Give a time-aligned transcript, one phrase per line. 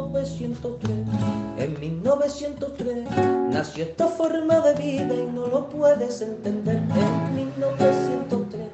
[0.00, 0.90] 1903.
[1.58, 3.10] En 1903
[3.50, 6.76] nació esta forma de vida y no lo puedes entender.
[6.76, 8.70] En 1903,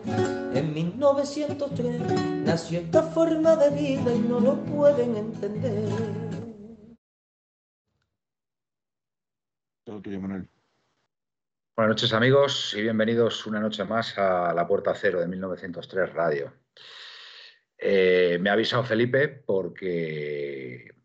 [0.55, 2.01] en 1903
[2.45, 5.89] nació esta forma de vida y no lo pueden entender.
[9.85, 10.49] Todo tuyo, Manuel.
[11.77, 16.53] Buenas noches amigos y bienvenidos una noche más a La Puerta Cero de 1903 Radio.
[17.79, 20.98] Eh, me ha avisado Felipe porque,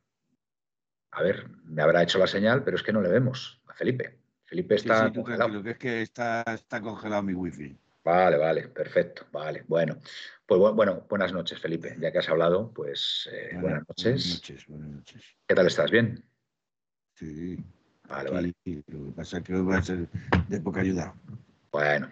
[1.14, 4.18] a ver, me habrá hecho la señal, pero es que no le vemos a Felipe.
[4.46, 5.64] Felipe Sí, está sí, tú congelado.
[5.64, 7.76] que es que está, está congelado mi wifi.
[8.04, 9.98] Vale, vale, perfecto, vale, bueno.
[10.46, 14.06] Pues bu- bueno, buenas noches Felipe, ya que has hablado, pues eh, buenas noches.
[14.14, 15.24] Buenas noches, buenas noches.
[15.48, 15.90] ¿Qué tal estás?
[15.92, 16.24] ¿Bien?
[17.16, 17.58] Sí,
[18.10, 18.54] Vale, vale.
[18.66, 20.08] Lo que pasa es que hoy va a ser
[20.50, 21.16] de poca ayuda.
[21.72, 22.12] Bueno,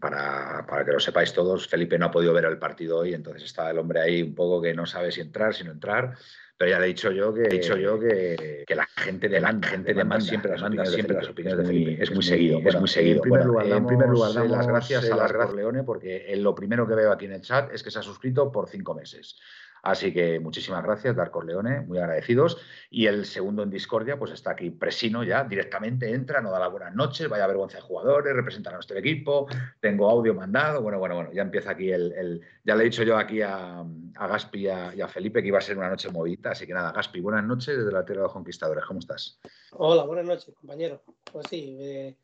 [0.00, 3.44] para, para que lo sepáis todos, Felipe no ha podido ver el partido hoy, entonces
[3.44, 6.16] está el hombre ahí un poco que no sabe si entrar, si no entrar.
[6.62, 9.66] Pero ya le he dicho yo que, he dicho yo que, que la gente demanda,
[9.66, 12.02] gente demanda siempre las opiniones, siempre las opiniones de Felipe.
[12.04, 13.16] Es muy seguido, es muy seguido.
[13.16, 15.82] En primer Bueno, lugar, en primer lugar, damos, damos las eh, gracias a las Leone
[15.82, 18.52] porque eh, lo primero que veo aquí en el chat es que se ha suscrito
[18.52, 19.40] por cinco meses.
[19.82, 22.56] Así que muchísimas gracias, Darko Leone, muy agradecidos.
[22.88, 26.70] Y el segundo en discordia, pues está aquí Presino ya, directamente entra, no da las
[26.70, 29.48] buenas noches, vaya vergüenza de jugadores, representa a nuestro equipo,
[29.80, 33.16] tengo audio mandado, bueno, bueno, bueno, ya empieza aquí el, ya le he dicho yo
[33.16, 36.52] aquí a, Gaspi y a, y a Felipe que iba a ser una noche movida,
[36.52, 39.40] así que nada, Gaspi, buenas noches desde la Tierra de los Conquistadores, ¿cómo estás?
[39.72, 41.00] Hola, buenas noches, compañeros.
[41.32, 42.16] Pues sí, eh,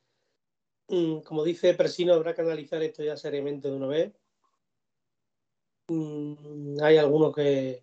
[0.89, 4.13] mm, como dice Presino, habrá que analizar esto ya seriamente de una vez.
[5.89, 7.83] Mm, hay algunos que,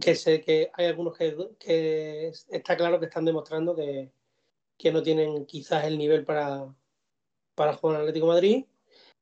[0.00, 4.10] que sé que hay algunos que, que está claro que están demostrando que,
[4.78, 6.74] que no tienen quizás el nivel para,
[7.54, 8.64] para jugar en Atlético de Madrid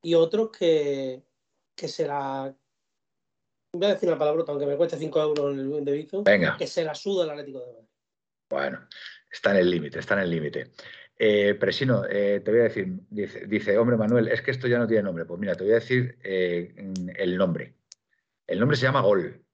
[0.02, 1.22] y otros que,
[1.74, 2.54] que se la
[3.72, 6.56] voy a decir una palabrota, aunque me cueste 5 euros en el de Bizum, Venga.
[6.56, 7.88] que se la suda el Atlético de Madrid.
[8.48, 8.88] Bueno,
[9.30, 10.70] está en el límite, está en el límite.
[11.16, 14.78] Eh, Presino, eh, te voy a decir, dice, dice, hombre Manuel, es que esto ya
[14.78, 15.26] no tiene nombre.
[15.26, 16.74] Pues mira, te voy a decir eh,
[17.16, 17.74] el nombre.
[18.50, 19.26] El nombre se llama Gol.
[19.26, 19.44] El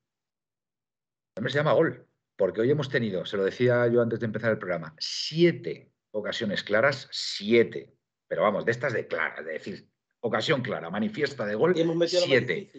[1.37, 4.51] nombre se llama Gol, porque hoy hemos tenido, se lo decía yo antes de empezar
[4.51, 7.93] el programa, siete ocasiones claras, siete.
[8.27, 9.91] Pero vamos, de estas de claras, de decir,
[10.21, 12.73] ocasión clara, manifiesta de gol, Y hemos siete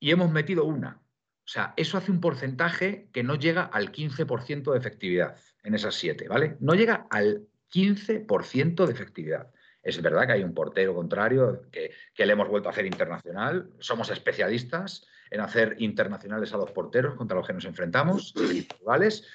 [0.00, 1.00] y hemos metido una.
[1.44, 5.94] O sea, eso hace un porcentaje que no llega al 15% de efectividad en esas
[5.94, 6.56] siete, ¿vale?
[6.58, 9.52] No llega al 15% de efectividad.
[9.84, 13.70] Es verdad que hay un portero contrario que, que le hemos vuelto a hacer internacional.
[13.78, 18.34] Somos especialistas en hacer internacionales a los porteros contra los que nos enfrentamos,
[18.80, 19.26] rivales,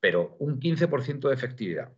[0.00, 1.92] pero un 15% de efectividad.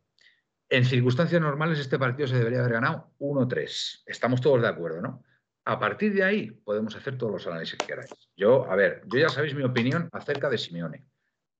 [0.70, 4.02] En circunstancias normales este partido se debería haber ganado 1-3.
[4.06, 5.22] Estamos todos de acuerdo, ¿no?
[5.64, 8.10] A partir de ahí podemos hacer todos los análisis que queráis.
[8.36, 11.06] Yo, a ver, yo ya sabéis mi opinión acerca de Simeone,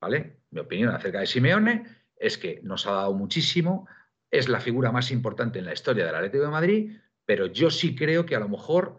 [0.01, 0.41] ¿vale?
[0.51, 1.85] Mi opinión acerca de Simeone
[2.17, 3.87] es que nos ha dado muchísimo,
[4.31, 7.95] es la figura más importante en la historia del Atlético de Madrid, pero yo sí
[7.95, 8.99] creo que a lo mejor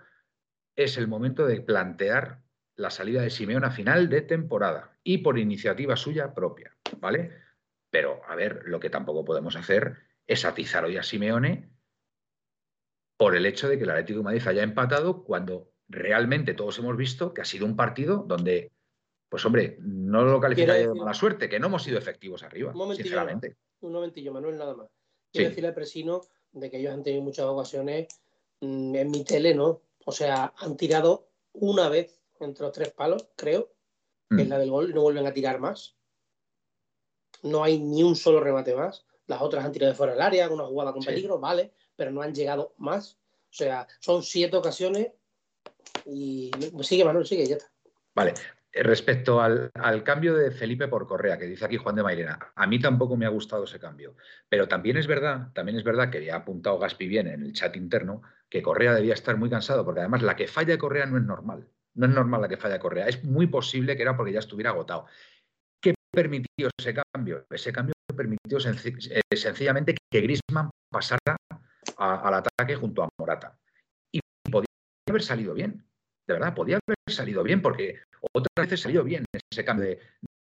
[0.76, 2.42] es el momento de plantear
[2.80, 7.34] la salida de Simeone a final de temporada y por iniciativa suya propia, ¿vale?
[7.90, 11.70] Pero, a ver, lo que tampoco podemos hacer es atizar hoy a Simeone
[13.18, 16.96] por el hecho de que el Atlético de Madrid haya empatado cuando realmente todos hemos
[16.96, 18.72] visto que ha sido un partido donde,
[19.28, 22.96] pues hombre, no lo calificaría de mala suerte, que no hemos sido efectivos arriba, Un
[22.96, 23.58] sinceramente.
[23.82, 24.88] Un momentillo, Manuel, nada más.
[25.34, 25.50] Quiero Sí.
[25.50, 26.22] decirle al Presino
[26.54, 28.08] de que ellos han tenido muchas ocasiones
[28.62, 29.82] mm, en mi tele, ¿no?
[30.06, 33.74] O sea, han tirado una vez entre los tres palos, creo,
[34.30, 34.52] que es Mm.
[34.52, 35.96] la del gol, y no vuelven a tirar más.
[37.44, 39.06] No hay ni un solo remate más.
[39.28, 41.08] Las otras han tirado de fuera del área, una jugada con Sí.
[41.10, 43.18] peligro, vale, pero no han llegado más.
[43.50, 45.10] O sea, son siete ocasiones
[46.06, 46.52] y
[46.82, 47.72] sigue, Manuel, sigue, ya está.
[48.16, 48.34] Vale.
[48.72, 52.38] Eh, Respecto al, al cambio de Felipe por Correa, que dice aquí Juan de Mairena,
[52.54, 54.16] a mí tampoco me ha gustado ese cambio.
[54.48, 57.54] Pero también es verdad, también es verdad que ya ha apuntado Gaspi bien en el
[57.54, 61.18] chat interno, que Correa debía estar muy cansado, porque además la que falla Correa no
[61.18, 61.68] es normal.
[61.96, 63.08] No es normal la que falla Correa.
[63.08, 65.06] Es muy posible que era porque ya estuviera agotado.
[65.82, 67.46] ¿Qué permitió ese cambio?
[67.50, 71.38] Ese cambio permitió eh, sencillamente que Grisman pasara
[71.98, 73.58] al ataque junto a Morata.
[74.14, 74.20] Y
[74.52, 74.68] podía
[75.10, 75.86] haber salido bien.
[76.28, 78.02] De verdad, podía haber salido bien, porque
[78.34, 80.00] otras veces salió bien ese cambio de,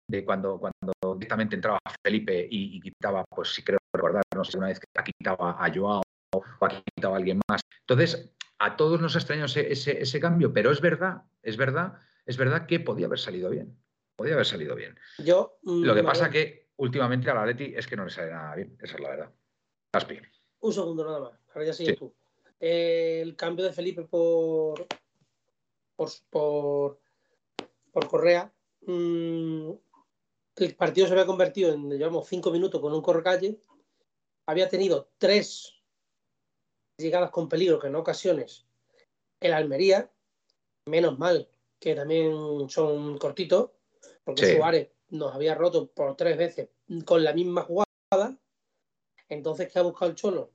[0.08, 4.68] de cuando, cuando directamente entraba Felipe y, quitaba, pues si creo recordar, no sé, una
[4.68, 6.02] vez que quitaba a Joao
[6.34, 7.62] o quitaba a alguien más.
[7.82, 8.32] Entonces,
[8.64, 12.66] a todos nos ha extrañado ese, ese, cambio, pero es verdad, es verdad, es verdad
[12.66, 13.78] que podía haber salido bien.
[14.16, 14.98] Podía haber salido bien.
[15.18, 18.32] Yo, mm, Lo que pasa que últimamente a la Leti es que no le sale
[18.32, 19.32] nada bien, esa es la verdad.
[19.92, 20.18] Aspi.
[20.62, 22.16] Un segundo nada más, ahora ya sigue tú.
[22.58, 24.88] el cambio de Felipe por,
[25.98, 27.00] por,
[27.92, 28.50] por, Correa.
[28.86, 29.72] Mm,
[30.56, 33.60] el partido se había convertido en, llevamos cinco minutos con un correcalle.
[34.46, 35.83] Había tenido tres
[37.04, 38.66] llegadas con peligro, que en ocasiones
[39.40, 40.10] el Almería,
[40.86, 41.48] menos mal
[41.80, 43.72] que también son cortitos,
[44.24, 46.70] porque Suárez nos había roto por tres veces
[47.04, 48.38] con la misma jugada.
[49.28, 50.52] Entonces, ¿qué ha buscado el Cholo?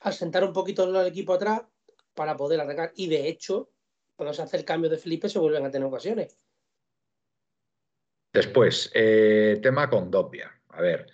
[0.00, 1.62] Al sentar un poquito el equipo atrás
[2.14, 2.92] para poder atacar.
[2.96, 3.70] Y de hecho,
[4.16, 6.36] cuando se hace el cambio de Felipe, se vuelven a tener ocasiones.
[8.32, 10.50] Después, eh, tema con Dobbia.
[10.70, 11.06] A ver,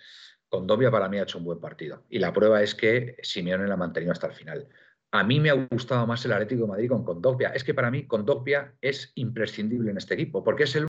[0.55, 2.05] Condovia para mí ha hecho un buen partido.
[2.09, 4.69] Y la prueba es que Simeone la ha mantenido hasta el final.
[5.11, 7.49] A mí me ha gustado más el Atlético de Madrid con Condovia.
[7.49, 10.87] Es que para mí Condovia es imprescindible en este equipo, porque es el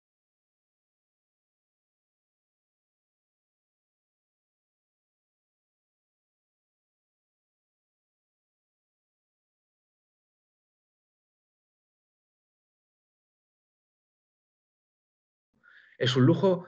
[15.99, 16.67] es un lujo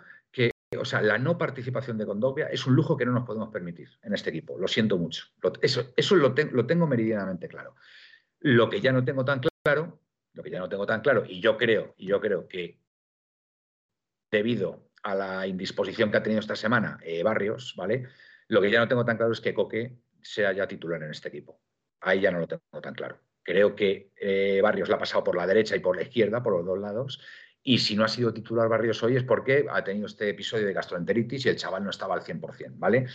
[0.79, 3.89] o sea, la no participación de Condovia es un lujo que no nos podemos permitir
[4.03, 4.59] en este equipo.
[4.59, 5.25] Lo siento mucho.
[5.61, 7.75] eso, eso lo, lo, tengo meridianamente claro.
[8.41, 10.01] Lo que ya no tengo tan claro,
[10.35, 12.81] lo que ya no tengo tan claro, y yo creo, y yo creo que
[14.31, 18.09] debido a la indisposición que ha tenido esta semana eh, Barrios, ¿vale?
[18.49, 21.29] Lo que ya no tengo tan claro es que Coque sea ya titular en este
[21.29, 21.61] equipo.
[22.01, 23.21] Ahí ya no lo tengo tan claro.
[23.43, 26.53] Creo que eh, Barrios la ha pasado por la derecha y por la izquierda, por
[26.53, 27.21] los dos lados,
[27.63, 30.73] y si no ha sido titular Barrios hoy es porque ha tenido este episodio de
[30.73, 33.07] gastroenteritis y el chaval no estaba al 100%, ¿vale?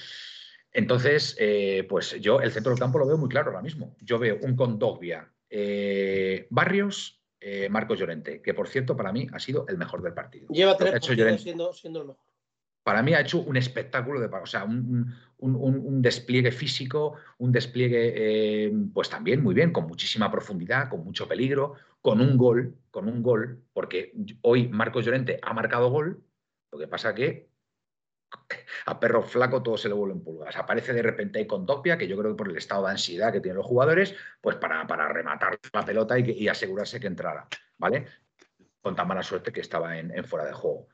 [0.71, 3.95] Entonces, eh, pues yo el centro del campo lo veo muy claro ahora mismo.
[4.01, 9.39] Yo veo un Condogbia, eh, Barrios, eh, Marcos Llorente, que por cierto para mí ha
[9.39, 10.47] sido el mejor del partido.
[10.49, 11.03] Lleva tres
[11.41, 12.32] siendo, siendo el mejor
[12.83, 18.73] para mí ha hecho un espectáculo de, o sea, un, despliegue físico, un despliegue, eh,
[18.93, 23.23] pues también muy bien, con muchísima profundidad, con mucho peligro, con un gol, con un
[23.23, 26.21] gol, porque hoy Marcos Llorente ha marcado gol,
[26.71, 27.49] lo que pasa que
[28.85, 30.55] a perro flaco todo se le vuelve en pulgas.
[30.57, 33.31] Aparece de repente ahí con Topia, que yo creo que por el estado de ansiedad
[33.31, 37.47] que tienen los jugadores, pues para, para rematar la pelota y, asegurarse que entrara,
[37.77, 38.07] ¿vale?
[38.81, 40.89] Con tan mala suerte que estaba en fuera de juego.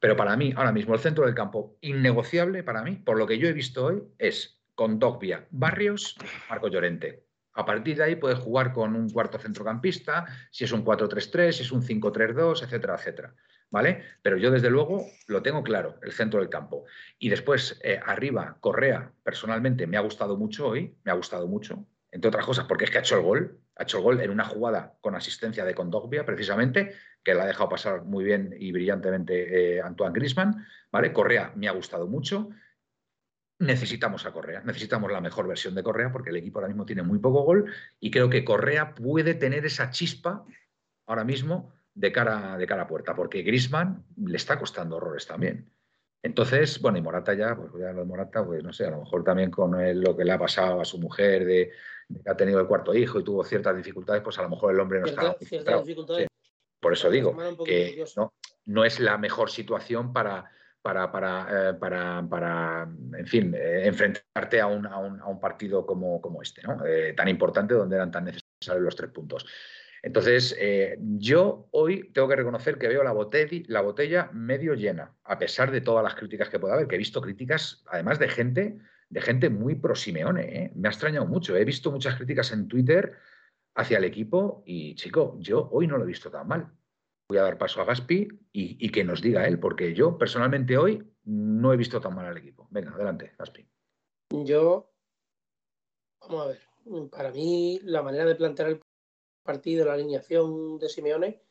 [0.00, 3.38] Pero para mí, ahora mismo, el centro del campo innegociable para mí, por lo que
[3.38, 6.16] yo he visto hoy, es con Dogbia, Barrios,
[6.48, 7.26] Marco Llorente.
[7.52, 11.62] A partir de ahí puedes jugar con un cuarto centrocampista, si es un 4-3-3, si
[11.62, 13.34] es un 5-3-2, etcétera, etcétera.
[13.68, 14.02] ¿Vale?
[14.22, 16.86] Pero yo desde luego lo tengo claro, el centro del campo.
[17.18, 21.84] Y después, eh, arriba, Correa, personalmente me ha gustado mucho hoy, me ha gustado mucho,
[22.10, 24.30] entre otras cosas porque es que ha hecho el gol, ha hecho el gol en
[24.30, 26.92] una jugada con asistencia de Condogbia, precisamente,
[27.24, 30.66] que la ha dejado pasar muy bien y brillantemente eh, Antoine Grisman.
[30.92, 31.14] ¿vale?
[31.14, 32.50] Correa me ha gustado mucho.
[33.58, 37.02] Necesitamos a Correa, necesitamos la mejor versión de Correa porque el equipo ahora mismo tiene
[37.02, 40.44] muy poco gol y creo que Correa puede tener esa chispa
[41.06, 45.70] ahora mismo de cara, de cara a puerta, porque Grisman le está costando horrores también.
[46.22, 49.00] Entonces, bueno, y Morata ya, pues ya lo de Morata, pues no sé, a lo
[49.00, 49.72] mejor también con
[50.02, 51.72] lo que le ha pasado a su mujer, de,
[52.22, 54.80] que ha tenido el cuarto hijo y tuvo ciertas dificultades, pues a lo mejor el
[54.80, 55.36] hombre no está.
[56.80, 58.32] Por eso digo que no,
[58.66, 60.50] no es la mejor situación para,
[60.82, 62.88] para, para, eh, para, para,
[63.18, 66.84] en fin, eh, enfrentarte a un, a, un, a un, partido como, como este, ¿no?
[66.86, 69.46] Eh, tan importante, donde eran tan necesarios los tres puntos.
[70.02, 70.56] Entonces,
[71.18, 75.70] yo hoy tengo que reconocer que veo la botella, la botella medio llena, a pesar
[75.70, 78.78] de todas las críticas que pueda haber, que he visto críticas, además de gente,
[79.10, 80.72] de gente muy pro Simeone.
[80.74, 81.56] Me ha extrañado mucho.
[81.56, 83.18] He visto muchas críticas en Twitter
[83.74, 86.72] hacia el equipo y, chico, yo hoy no lo he visto tan mal.
[87.28, 91.12] Voy a dar paso a Gaspi y, que nos diga él, porque yo personalmente hoy
[91.24, 92.66] no he visto tan mal al equipo.
[92.70, 93.68] Venga, adelante, Gaspi.
[94.44, 94.92] Yo,
[96.20, 98.80] vamos a ver, para mí la manera de plantear el
[99.44, 101.42] partido, la alineación de Simeone,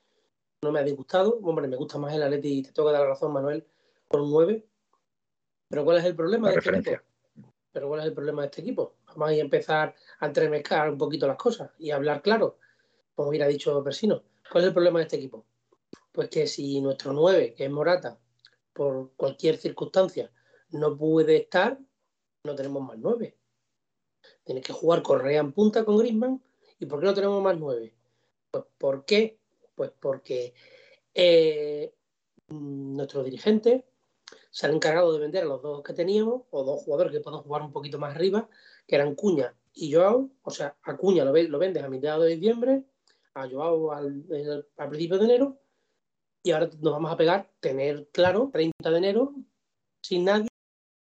[0.62, 1.40] no me ha disgustado.
[1.44, 3.66] Hombre, me gusta más el Atleti y te toca dar la razón, Manuel,
[4.08, 4.66] con un 9.
[5.70, 7.09] Pero ¿cuál es el problema de este equipo?
[7.72, 8.96] Pero ¿cuál es el problema de este equipo?
[9.08, 12.58] Vamos a empezar a entremezclar un poquito las cosas y hablar claro,
[13.16, 14.24] como hubiera dicho Persino.
[14.52, 15.46] ¿Cuál es el problema de este equipo?
[16.12, 18.18] Pues que si nuestro 9, que es Morata,
[18.74, 20.32] por cualquier circunstancia,
[20.72, 21.80] no puede estar,
[22.44, 23.38] no tenemos más 9.
[24.44, 26.42] Tiene que jugar Correa en punta con Grisman.
[26.80, 27.94] ¿Y por qué no tenemos más 9?
[28.52, 29.38] Pues ¿por qué?
[29.76, 30.54] Pues porque
[31.14, 31.94] eh,
[32.48, 33.84] nuestros dirigentes
[34.50, 37.42] se han encargado de vender a los dos que teníamos, o dos jugadores que pueden
[37.42, 38.50] jugar un poquito más arriba,
[38.88, 40.30] que eran Cuña y Joao.
[40.44, 42.84] O sea, a Cuña lo, lo vendes a mediados de diciembre,
[43.34, 44.26] a Joao al,
[44.78, 45.60] al principio de enero,
[46.44, 49.36] y ahora nos vamos a pegar, tener claro, 30 de enero,
[50.02, 50.48] sin nadie,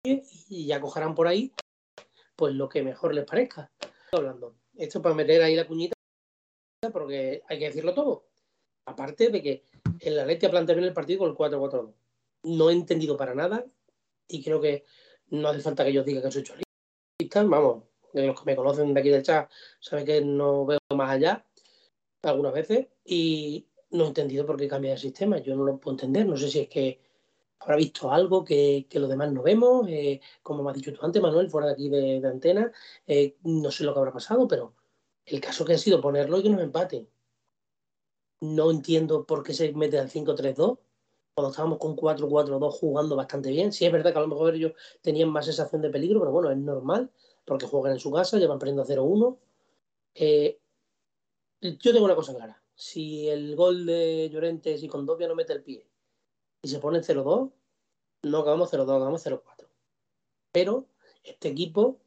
[0.04, 1.52] y ya cogerán por ahí
[2.36, 3.70] pues lo que mejor les parezca.
[4.12, 4.56] Hablando.
[4.76, 5.94] Esto para meter ahí la cuñita,
[6.92, 8.26] porque hay que decirlo todo.
[8.86, 9.64] Aparte de que
[10.00, 11.94] el Atleti ha planteado bien el partido con el 4-4-2.
[12.44, 13.66] No he entendido para nada
[14.28, 14.84] y creo que
[15.30, 16.64] no hace falta que yo diga que soy cholista.
[17.44, 21.44] Vamos, los que me conocen de aquí del chat saben que no veo más allá
[22.22, 25.38] algunas veces y no he entendido por qué cambia el sistema.
[25.38, 26.26] Yo no lo puedo entender.
[26.26, 27.00] No sé si es que
[27.60, 29.86] habrá visto algo que, los demás no vemos.
[29.88, 32.70] Eh, como me has dicho tú antes, Manuel, fuera de aquí de, antena,
[33.06, 34.74] eh, no sé lo que habrá pasado, pero
[35.26, 37.08] el caso que ha sido ponerlo y que nos empaten.
[38.40, 40.78] No entiendo por qué se mete al 5-3-2
[41.34, 43.72] cuando estábamos con 4-4-2 jugando bastante bien.
[43.72, 44.72] Sí es verdad que a lo mejor ellos
[45.02, 47.10] tenían más sensación de peligro, pero bueno, es normal
[47.44, 49.36] porque juegan en su casa, llevan perdiendo 0-1.
[50.14, 50.60] Eh,
[51.60, 52.62] yo tengo una cosa clara.
[52.76, 55.86] Si el gol de Llorente, si Condovia no mete el pie
[56.62, 57.50] y se pone 0-2,
[58.22, 59.42] no acabamos 0-2, acabamos 0-4.
[60.52, 60.86] Pero
[61.24, 61.98] este equipo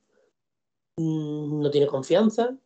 [0.96, 2.58] mm, no tiene confianza,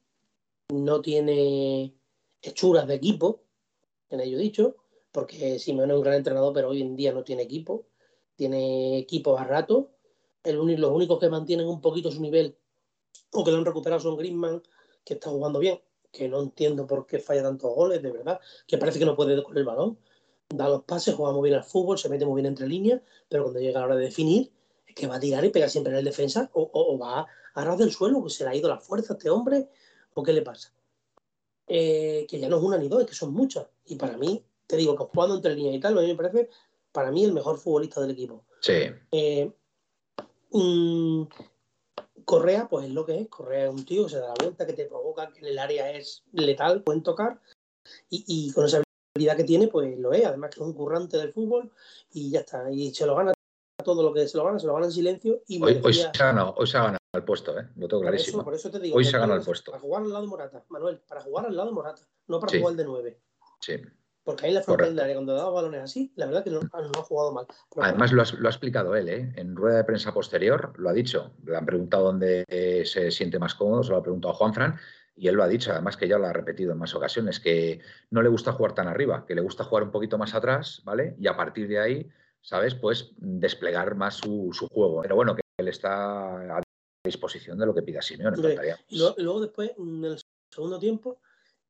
[0.70, 1.96] no tiene
[2.42, 3.42] hechuras de equipo,
[4.10, 4.76] en ello dicho,
[5.12, 7.86] porque Simeone es un gran entrenador, pero hoy en día no tiene equipo,
[8.36, 9.92] tiene equipos a rato.
[10.44, 12.56] Los únicos que mantienen un poquito su nivel
[13.34, 14.62] o que lo han recuperado son Griezmann,
[15.04, 15.80] que está jugando bien,
[16.12, 19.42] que no entiendo por qué falla tantos goles, de verdad, que parece que no puede
[19.44, 19.98] con el balón
[20.56, 23.44] da los pases, juega muy bien al fútbol, se mete muy bien entre líneas, pero
[23.44, 24.52] cuando llega la hora de definir,
[24.86, 27.78] es que va a tirar y pega siempre en el defensa o, va a ras
[27.78, 29.70] del suelo, que se le ha ido la fuerza a este hombre,
[30.14, 30.74] o qué le pasa.
[31.68, 33.68] Eh, que ya no es una ni dos, es que son muchas.
[33.86, 36.50] Y para mí, te digo que jugando entre líneas y tal, a mí me parece,
[36.92, 38.46] para mí, el mejor futbolista del equipo.
[38.62, 38.90] Sí.
[39.12, 39.52] Eh,
[42.26, 43.28] Correa, pues es lo que es.
[43.28, 45.60] Correa es un tío que se da la vuelta, que te provoca, que en el
[45.60, 47.42] área es letal, pueden tocar.
[48.10, 48.82] Y, y con esa
[49.14, 50.26] que tiene, pues lo es.
[50.26, 51.72] Además que es un currante del fútbol
[52.14, 52.72] y ya está.
[52.72, 53.34] Y se lo gana
[53.84, 55.42] todo lo que se lo gana, se lo gana en silencio.
[55.48, 57.68] Y hoy, hoy, se ha ganado, hoy se ha ganado el puesto, ¿eh?
[57.76, 58.44] lo tengo clarísimo.
[58.44, 59.72] Por eso, te digo, hoy se ha ganado el puesto.
[59.72, 62.58] Para jugar al lado de Morata, Manuel, para jugar al lado de Morata, no para
[62.58, 63.22] jugar de 9.
[63.60, 63.74] Sí.
[64.24, 67.04] Porque ahí la frontal de área, cuando daba balones así, la verdad que no, ha
[67.04, 67.48] jugado mal.
[67.78, 69.34] Además, lo, ha explicado él, ¿eh?
[69.36, 71.34] en rueda de prensa posterior, lo ha dicho.
[71.44, 74.54] Le han preguntado dónde eh, se siente más cómodo, se lo ha preguntado a Juan
[74.54, 74.80] Fran,
[75.16, 77.80] y él lo ha dicho, además que ya lo ha repetido en más ocasiones, que
[78.12, 81.16] no le gusta jugar tan arriba, que le gusta jugar un poquito más atrás, ¿vale?
[81.20, 82.10] Y a partir de ahí,
[82.42, 82.76] ¿sabes?
[82.76, 85.02] Pues desplegar más su, juego.
[85.02, 86.62] Pero bueno, que él está a
[87.04, 88.38] disposición de lo que pida Simeone.
[88.88, 91.20] Y luego, después, en el segundo tiempo,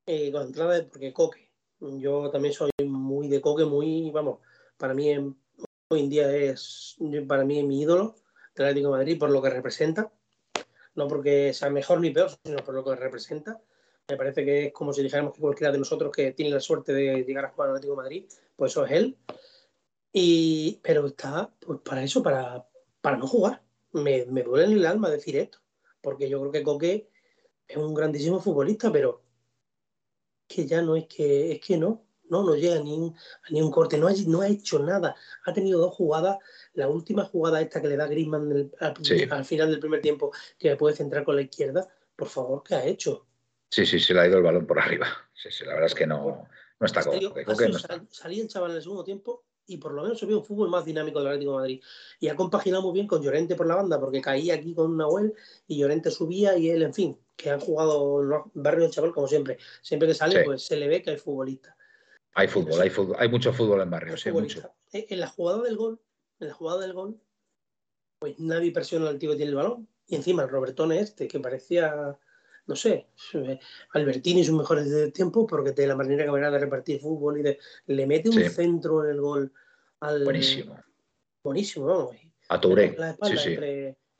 [0.05, 1.50] eh, con entrada, porque Coque,
[1.81, 4.39] yo también soy muy de Coque, muy, vamos,
[4.77, 5.11] para mí
[5.89, 6.97] hoy en día es,
[7.27, 8.15] para mí mi ídolo
[8.55, 10.11] del Atlético de Madrid por lo que representa
[10.95, 13.61] no porque sea mejor ni peor, sino por lo que representa.
[14.09, 16.93] Me parece que es como si dijéramos que cualquiera de nosotros que tiene la suerte
[16.93, 19.17] de llegar a jugar al Atlético de Madrid, pues eso es él.
[20.11, 22.67] Y, pero está pues para eso, para,
[22.99, 23.61] para no jugar.
[23.93, 25.59] Me, me duele en el alma decir esto,
[26.01, 27.09] porque yo creo que Coque
[27.67, 29.21] es un grandísimo futbolista, pero
[30.53, 33.15] que ya no es que, es que no, no, no llega ni un,
[33.49, 35.15] ni un corte, no ha, no ha hecho nada.
[35.45, 36.37] Ha tenido dos jugadas
[36.73, 40.95] la última jugada esta que le da Griezmann al, final del primer tiempo, que puede
[40.95, 43.27] centrar con la izquierda, por favor, ¿qué ha hecho?
[43.69, 45.07] Sí, sí, se le ha ido el balón por arriba.
[45.33, 46.47] Sí, sí, la verdad es que no,
[46.79, 47.33] no está cómodo.
[48.09, 50.69] Salí el chaval en el segundo tiempo y por lo menos se vio un fútbol
[50.69, 51.81] más dinámico del Atlético de Madrid.
[52.19, 55.33] Y ha compaginado muy bien con Llorente por la banda, porque caía aquí con Nahuel
[55.67, 59.13] y Llorente subía y él, en fin, que han jugado en los barrios del chaval
[59.13, 59.57] como siempre.
[59.81, 61.75] Siempre que sale, pues se le ve que hay futbolista.
[62.33, 64.73] Hay fútbol, hay fútbol, hay mucho fútbol en barrios, sí, mucho.
[64.93, 65.99] En la jugada del gol,
[66.39, 67.19] en la jugada del gol,
[68.19, 69.87] pues nadie presiona al tío que tiene el balón.
[70.07, 72.17] Y encima el Robertone este, que parecía,
[72.67, 73.07] no sé,
[73.93, 77.43] Albertini sus mejores de tiempo, porque de la manera que venía de repartir fútbol y
[77.43, 79.53] de, le mete un centro en el gol
[79.99, 80.23] al.
[80.23, 80.77] Buenísimo.
[81.43, 82.15] Buenísimo, vamos.
[82.49, 82.95] A Touré.
[83.23, 83.57] Sí, sí.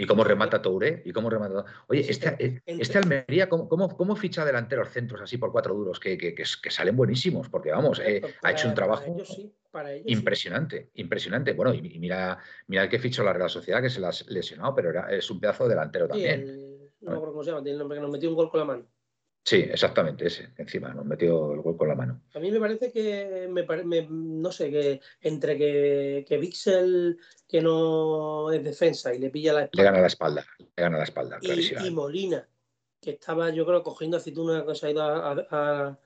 [0.01, 1.03] ¿Y cómo remata Touré?
[1.05, 1.63] ¿Y cómo remata?
[1.85, 5.99] Oye, este, eh, este Almería, ¿cómo, cómo, ficha delanteros centros así por cuatro duros?
[5.99, 9.15] Que, que, que, salen buenísimos, porque vamos, eh, ha hecho un trabajo
[10.05, 11.53] impresionante, impresionante.
[11.53, 14.73] Bueno, y, mira, mira el que fichó la Real Sociedad, que se la ha lesionado,
[14.73, 16.89] pero era, es un pedazo delantero también.
[17.01, 18.65] no me cómo se llama, tiene el nombre que nos metió un gol con la
[18.65, 18.87] mano.
[19.43, 22.21] Sí, exactamente, ese, encima, nos metió el gol con la mano.
[22.35, 27.17] A mí me parece que, me, no sé, que entre que, que Vixel,
[27.47, 29.83] que no es defensa y le pilla la espalda.
[29.83, 32.47] Le gana la espalda, le gana la espalda, y, y Molina,
[33.01, 35.99] que estaba, yo creo, cogiendo aceituna, que se ha ido a,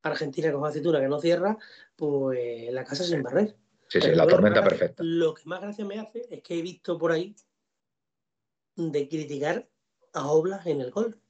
[0.00, 1.58] Argentina con aceituna que no cierra,
[1.94, 3.56] pues la casa sin barrer.
[3.88, 5.02] Sí, sí, Pero la tormenta perfecta.
[5.02, 7.34] Lo que más gracia me hace es que he visto por ahí
[8.76, 9.68] de criticar
[10.12, 11.20] a Oblas en el gol.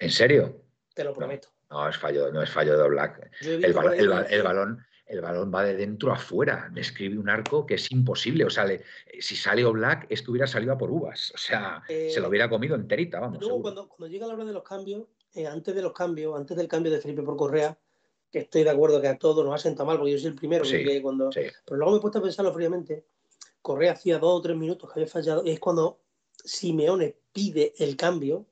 [0.00, 0.62] ¿En serio?
[0.94, 1.48] Te lo prometo.
[1.70, 3.30] No, es fallo, no es fallo de Black.
[3.42, 6.68] El, bal- balón, el balón va de dentro a fuera.
[6.72, 8.44] Me escribe un arco que es imposible.
[8.44, 8.82] O sea, le-
[9.20, 11.30] si sale Black es que hubiera salido a por uvas.
[11.34, 13.40] O sea, Eh, se lo hubiera comido enterita, vamos.
[13.40, 15.04] luego cuando llega la hora de los cambios,
[15.34, 17.78] eh, antes de los cambios, antes del cambio de Felipe por Correa,
[18.32, 20.34] que estoy de acuerdo que a todos nos ha sentado mal, porque yo soy el
[20.34, 21.30] primero Sí, que cuando.
[21.30, 21.42] Sí.
[21.64, 23.04] Pero luego me he puesto a pensarlo fríamente.
[23.62, 25.42] Correa hacía dos o tres minutos que había fallado.
[25.44, 26.00] Y es cuando
[26.44, 28.46] Simeone pide el cambio.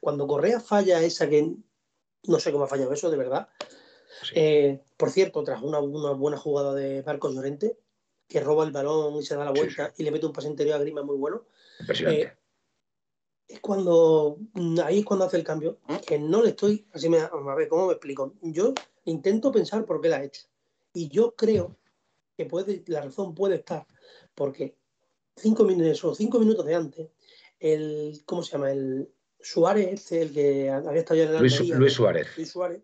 [0.00, 1.54] Cuando Correa falla esa que
[2.26, 3.48] no sé cómo ha fallado eso, de verdad.
[4.22, 4.34] sí.
[4.36, 7.78] Eh, por cierto, tras una, una buena jugada de Marcos Llorente,
[8.28, 10.48] que roba el balón y se da la Sí, vuelta y le mete un pase
[10.48, 11.44] interior a Grima muy bueno.
[11.80, 12.22] Impresionante.
[12.26, 12.32] eh,
[13.46, 17.18] es cuando mm, ahí es cuando hace el cambio que no le estoy así me
[17.18, 18.72] a ver cómo me explico yo
[19.04, 20.46] intento pensar por qué la ha hecho
[20.94, 21.76] y yo creo
[22.38, 23.86] que puede la razón puede estar
[24.34, 24.78] porque
[25.36, 27.08] cinco minutos o cinco minutos de antes
[27.60, 29.12] el cómo se llama el
[29.44, 32.26] Suárez este el que había estado ya en el Luis, Almería, Luis Suárez.
[32.36, 32.82] Luis Suárez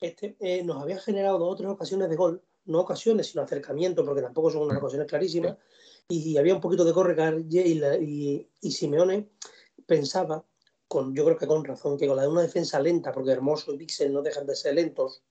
[0.00, 4.04] este eh, nos había generado dos o tres ocasiones de gol no ocasiones sino acercamiento
[4.04, 5.56] porque tampoco son unas ocasiones clarísimas
[6.08, 9.30] y había un poquito de corre calle y, la- y, y Simeone
[9.86, 10.44] pensaba,
[10.88, 13.72] con, yo creo que con razón, que con la de una defensa lenta, porque Hermoso
[13.74, 15.22] y Pixel no dejan de ser lentos,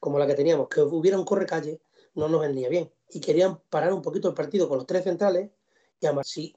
[0.00, 1.80] como la que teníamos, que hubiera un corre calle,
[2.14, 2.90] no nos venía bien.
[3.10, 5.50] Y querían parar un poquito el partido con los tres centrales,
[6.00, 6.54] y además si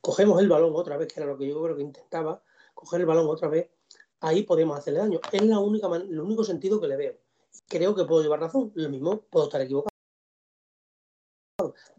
[0.00, 2.42] cogemos el balón otra vez, que era lo que yo creo que intentaba,
[2.74, 3.68] coger el balón otra vez,
[4.20, 5.20] ahí podemos hacerle daño.
[5.32, 7.18] Es la única el único sentido que le veo.
[7.68, 9.90] Creo que puedo llevar razón, lo mismo puedo estar equivocado.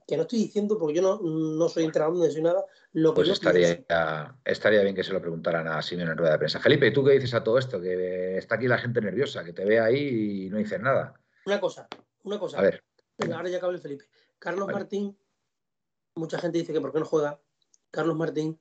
[0.07, 3.15] Que no estoy diciendo, porque yo no, no soy entrenador ni soy nada, lo que
[3.17, 4.35] Pues yo estaría, pienso.
[4.43, 6.59] estaría bien que se lo preguntaran a Simeone en rueda de prensa.
[6.59, 7.79] Felipe, ¿tú qué dices a todo esto?
[7.79, 11.13] Que está aquí la gente nerviosa, que te ve ahí y no dices nada.
[11.45, 11.87] Una cosa,
[12.23, 12.57] una cosa.
[12.57, 12.83] A ver,
[13.17, 14.05] Venga, ahora ya que hable Felipe.
[14.39, 14.67] Carlos.
[14.67, 15.15] Martín,
[16.15, 17.39] mucha gente dice que por qué no juega.
[17.89, 18.59] Carlos Martín,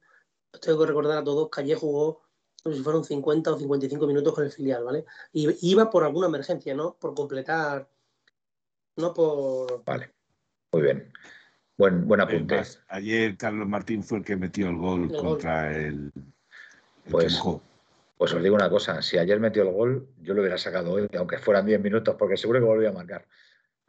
[0.52, 2.22] os tengo que recordar a todos que ayer jugó
[2.62, 5.06] como si fueron 50 o 55 minutos con el filial, ¿vale?
[5.32, 6.94] Y iba por alguna emergencia, ¿no?
[7.00, 7.88] Por completar,
[8.96, 9.82] no por...
[9.84, 10.12] vale.
[10.72, 11.12] Muy bien.
[11.78, 12.56] Buen, buen apunte.
[12.56, 15.20] más, ayer Carlos Martín fue el que metió el gol El gol.
[15.22, 17.60] contra el, el Pues- que.
[18.18, 21.08] Pues os digo una cosa, si ayer metió el gol, yo lo hubiera sacado hoy,
[21.16, 23.26] aunque fueran 10 minutos, porque seguro que volvía a marcar.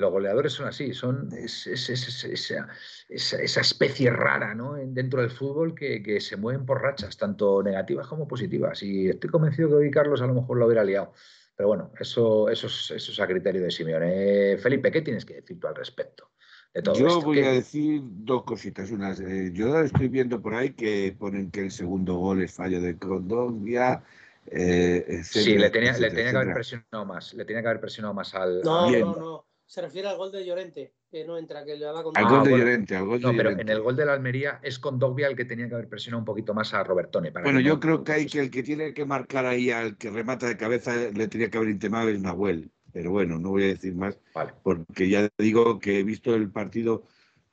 [0.01, 2.67] Los goleadores son así, son es- es- es- es- esa,
[3.07, 4.75] esa- esa especie rara ¿no?
[4.77, 8.83] En- dentro del fútbol que, que se mueven por rachas, tanto negativas como positivas.
[8.83, 11.13] Y estoy convencido que hoy Carlos a lo mejor lo hubiera liado.
[11.55, 14.53] Pero bueno, eso, eso, es, eso es a criterio de Simeone.
[14.53, 16.31] Eh, Felipe, ¿qué tienes que decir tú al respecto
[16.73, 17.21] de todo Yo esto?
[17.25, 18.89] voy ¿Qué- a decir dos cositas.
[18.89, 22.81] Unas, eh, yo estoy viendo por ahí que ponen que el segundo gol es fallo
[22.81, 24.03] de Condovia.
[24.47, 27.79] Eh, etcétera, Sí, le tenía, le tenía que haber presionado más, le tenía que haber
[27.79, 28.61] presionado más al...
[28.63, 29.45] No, al- no, no.
[29.71, 32.17] Se refiere al gol de Llorente, que no entra, que le daba con...
[32.17, 32.65] Al Ah, gol de bueno.
[32.65, 33.61] Llorente, al gol No, de pero Llorente.
[33.71, 36.19] en el gol de la Almería es con Dogbia el que tenía que haber presionado
[36.19, 37.31] un poquito más a Robertone.
[37.31, 39.97] para Bueno, yo no- creo que hay que el que tiene que marcar ahí al
[39.97, 42.69] que remata de cabeza le tenía que haber intimado es Nahuel.
[42.91, 46.49] Pero bueno, no voy a decir más Vale, porque ya digo que he visto el
[46.51, 47.03] partido,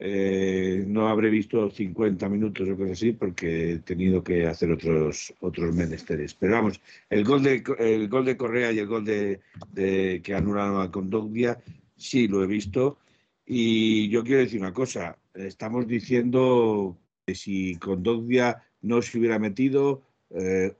[0.00, 5.32] eh, no habré visto 50 minutos o cosas así porque he tenido que hacer otros
[5.38, 6.34] otros menesteres.
[6.34, 9.38] Pero vamos, el gol de el gol de Correa y el gol de,
[9.72, 11.58] de que anularon a Condogbia,
[11.98, 12.98] sí lo he visto.
[13.44, 20.02] Y yo quiero decir una cosa, estamos diciendo que si Condogbia no se hubiera metido,
[20.30, 20.74] eh,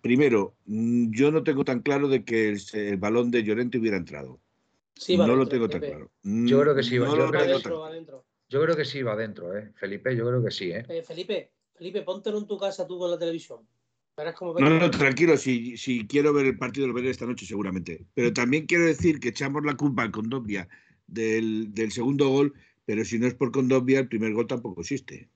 [0.00, 3.96] primero, mm, yo no tengo tan claro de que el, el balón de Llorente hubiera
[3.96, 4.40] entrado.
[4.96, 6.10] Sí, va no lo dentro, tengo tan claro.
[6.22, 7.62] Yo creo que sí, No yo creo Va que sí.
[7.62, 8.24] tan adentro.
[8.48, 9.72] yo creo que sí va adentro, ¿eh?
[9.74, 10.84] Felipe, yo creo que sí, ¿eh?
[10.88, 13.66] Eh, Felipe, Felipe, póntelo en tu casa tú con la televisión.
[14.16, 18.06] No, no, tranquilo, si, si quiero ver el partido lo veré esta noche seguramente.
[18.14, 20.68] Pero también quiero decir que echamos la culpa al Condovia
[21.06, 25.28] del, del segundo gol, pero si no es por Condovia, el primer gol tampoco existe.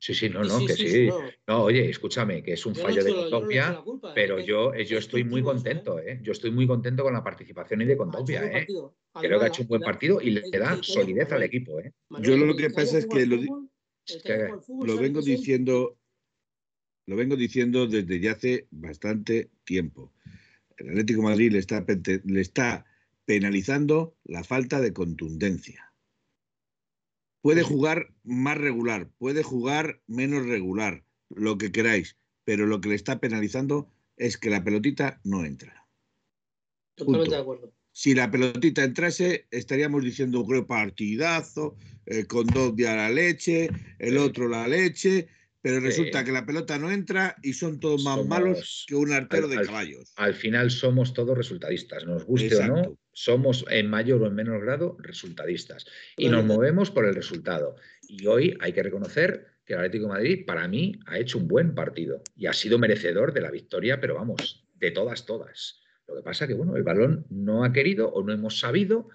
[0.00, 0.92] Sí, sí, no, no, sí, que sí, sí.
[0.92, 1.18] sí, no.
[1.48, 4.14] No, oye, escúchame, que es un Yo no fallo de yo no Condovia, la culpa,
[4.14, 6.20] pero yo, yo estoy muy eso, contento, ¿eh?
[6.22, 8.66] Yo estoy muy contento con la participación y de Condovia, ¿eh?
[8.66, 11.92] Creo que ha hecho un buen partido y le da solidez al equipo, ¿eh?
[12.20, 15.97] Yo lo que pasa es que lo vengo diciendo,
[17.08, 20.12] lo vengo diciendo desde ya hace bastante tiempo.
[20.76, 21.82] El Atlético de Madrid le está,
[22.24, 22.84] le está
[23.24, 25.90] penalizando la falta de contundencia.
[27.40, 32.94] Puede jugar más regular, puede jugar menos regular, lo que queráis, pero lo que le
[32.94, 35.88] está penalizando es que la pelotita no entra.
[36.94, 37.36] Totalmente punto.
[37.36, 37.74] de acuerdo.
[37.92, 44.18] Si la pelotita entrase, estaríamos diciendo un partidazo, eh, con dos días la leche, el
[44.18, 45.28] otro la leche,
[45.60, 49.48] pero resulta que la pelota no entra y son todos más malos que un artero
[49.48, 50.12] de caballos.
[50.16, 54.64] Al final somos todos resultadistas, nos guste o no, somos en mayor o en menor
[54.64, 57.76] grado resultadistas y nos movemos por el resultado.
[58.02, 61.48] Y hoy hay que reconocer que el Atlético de Madrid, para mí, ha hecho un
[61.48, 65.82] buen partido y ha sido merecedor de la victoria, pero vamos, de todas, todas.
[66.06, 69.10] Lo que pasa que, bueno, el balón no ha querido o no hemos sabido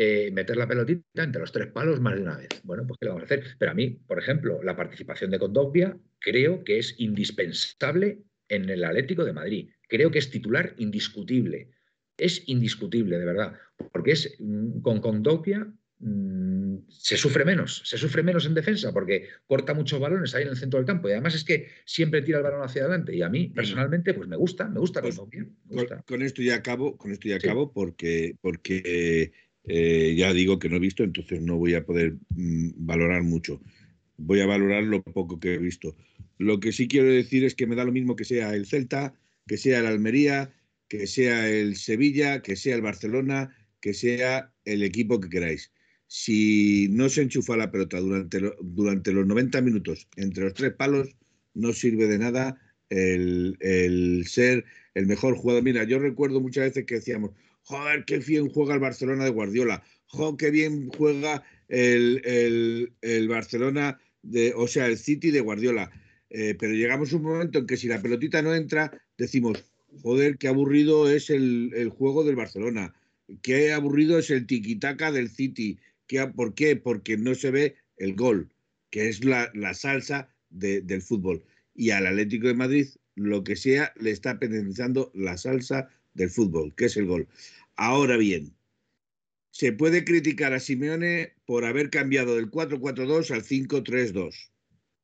[0.00, 2.50] eh, meter la pelotita entre los tres palos más de una vez.
[2.62, 3.56] Bueno, pues ¿qué le vamos a hacer?
[3.58, 8.84] Pero a mí, por ejemplo, la participación de Condogbia creo que es indispensable en el
[8.84, 9.70] Atlético de Madrid.
[9.88, 11.72] Creo que es titular indiscutible.
[12.16, 13.54] Es indiscutible, de verdad,
[13.90, 15.66] porque es mm, con Condogbia
[15.98, 20.50] mm, se sufre menos, se sufre menos en defensa porque corta muchos balones ahí en
[20.50, 23.22] el centro del campo y además es que siempre tira el balón hacia adelante y
[23.22, 25.20] a mí personalmente pues me gusta, me gusta, pues,
[26.06, 29.32] Con, esto ya acabo, con esto ya acabo porque porque
[29.68, 33.60] eh, ya digo que no he visto, entonces no voy a poder mm, valorar mucho.
[34.16, 35.96] Voy a valorar lo poco que he visto.
[36.38, 39.14] Lo que sí quiero decir es que me da lo mismo que sea el Celta,
[39.46, 40.52] que sea el Almería,
[40.88, 45.72] que sea el Sevilla, que sea el Barcelona, que sea el equipo que queráis.
[46.06, 51.14] Si no se enchufa la pelota durante, durante los 90 minutos entre los tres palos,
[51.54, 55.62] no sirve de nada el, el ser el mejor jugador.
[55.62, 57.32] Mira, yo recuerdo muchas veces que decíamos,
[57.68, 62.90] joder, qué bien juega el Barcelona de Guardiola, joder, qué bien juega el,
[63.28, 65.90] Barcelona, de, o sea, el City de Guardiola.
[66.30, 69.64] Eh, pero llegamos a un momento en que si la pelotita no entra, decimos,
[70.02, 72.94] joder, qué aburrido es el, juego del Barcelona,
[73.42, 75.78] qué aburrido es el tiquitaca del City.
[76.34, 76.74] ¿Por qué?
[76.76, 78.48] Porque no se ve el gol,
[78.90, 81.44] que es la, salsa del fútbol.
[81.74, 86.74] Y al Atlético de Madrid, lo que sea, le está penalizando la salsa del fútbol,
[86.74, 87.26] que es el gol.
[87.78, 88.56] Ahora bien,
[89.52, 94.50] se puede criticar a Simeone por haber cambiado del 4-4-2 al 5-3-2.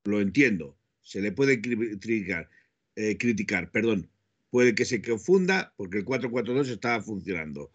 [0.02, 0.76] Lo entiendo.
[1.00, 2.50] Se le puede criticar,
[2.96, 4.10] eh, criticar, perdón.
[4.50, 7.70] Puede que se confunda porque el 4-4-2 estaba funcionando.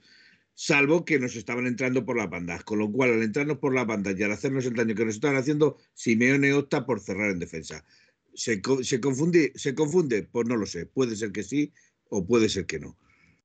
[0.53, 2.65] Salvo que nos estaban entrando por las bandas.
[2.65, 5.15] Con lo cual, al entrarnos por las bandas y al hacernos el daño que nos
[5.15, 7.85] estaban haciendo, Simeone opta por cerrar en defensa.
[8.33, 10.23] ¿Se, se, confunde, ¿Se confunde?
[10.23, 10.88] Pues no lo sé.
[10.88, 11.71] Puede ser que sí
[12.09, 12.97] o puede ser que no.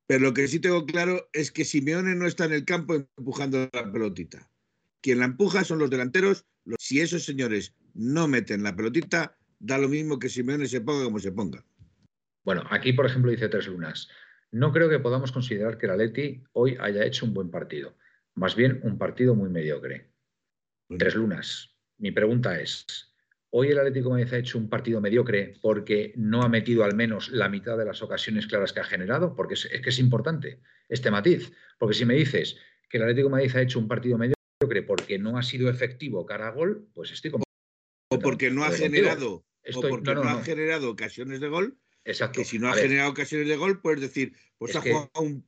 [0.06, 3.70] Pero lo que sí tengo claro es que Simeone no está en el campo empujando
[3.72, 4.50] la pelotita.
[5.00, 6.46] Quien la empuja son los delanteros.
[6.78, 11.18] Si esos señores no meten la pelotita, da lo mismo que Simeone se ponga como
[11.18, 11.64] se ponga.
[12.44, 14.08] Bueno, aquí, por ejemplo, dice Tres Lunas.
[14.50, 17.96] No creo que podamos considerar que la Leti hoy haya hecho un buen partido.
[18.34, 20.10] Más bien un partido muy mediocre.
[20.98, 21.74] Tres Lunas.
[21.98, 23.13] Mi pregunta es,
[23.56, 26.96] Hoy el Atlético de Madrid ha hecho un partido mediocre porque no ha metido al
[26.96, 30.58] menos la mitad de las ocasiones claras que ha generado, porque es, que es importante
[30.88, 31.52] este matiz.
[31.78, 32.56] Porque si me dices
[32.90, 36.26] que el Atlético de Madrid ha hecho un partido mediocre porque no ha sido efectivo
[36.26, 37.44] cara a gol, pues estoy como.
[38.08, 41.78] O porque no ha generado, o porque no, ha generado ocasiones de gol.
[42.04, 42.40] Exacto.
[42.40, 45.46] Que si no ha generado ocasiones de gol, puedes decir, pues ha jugado un,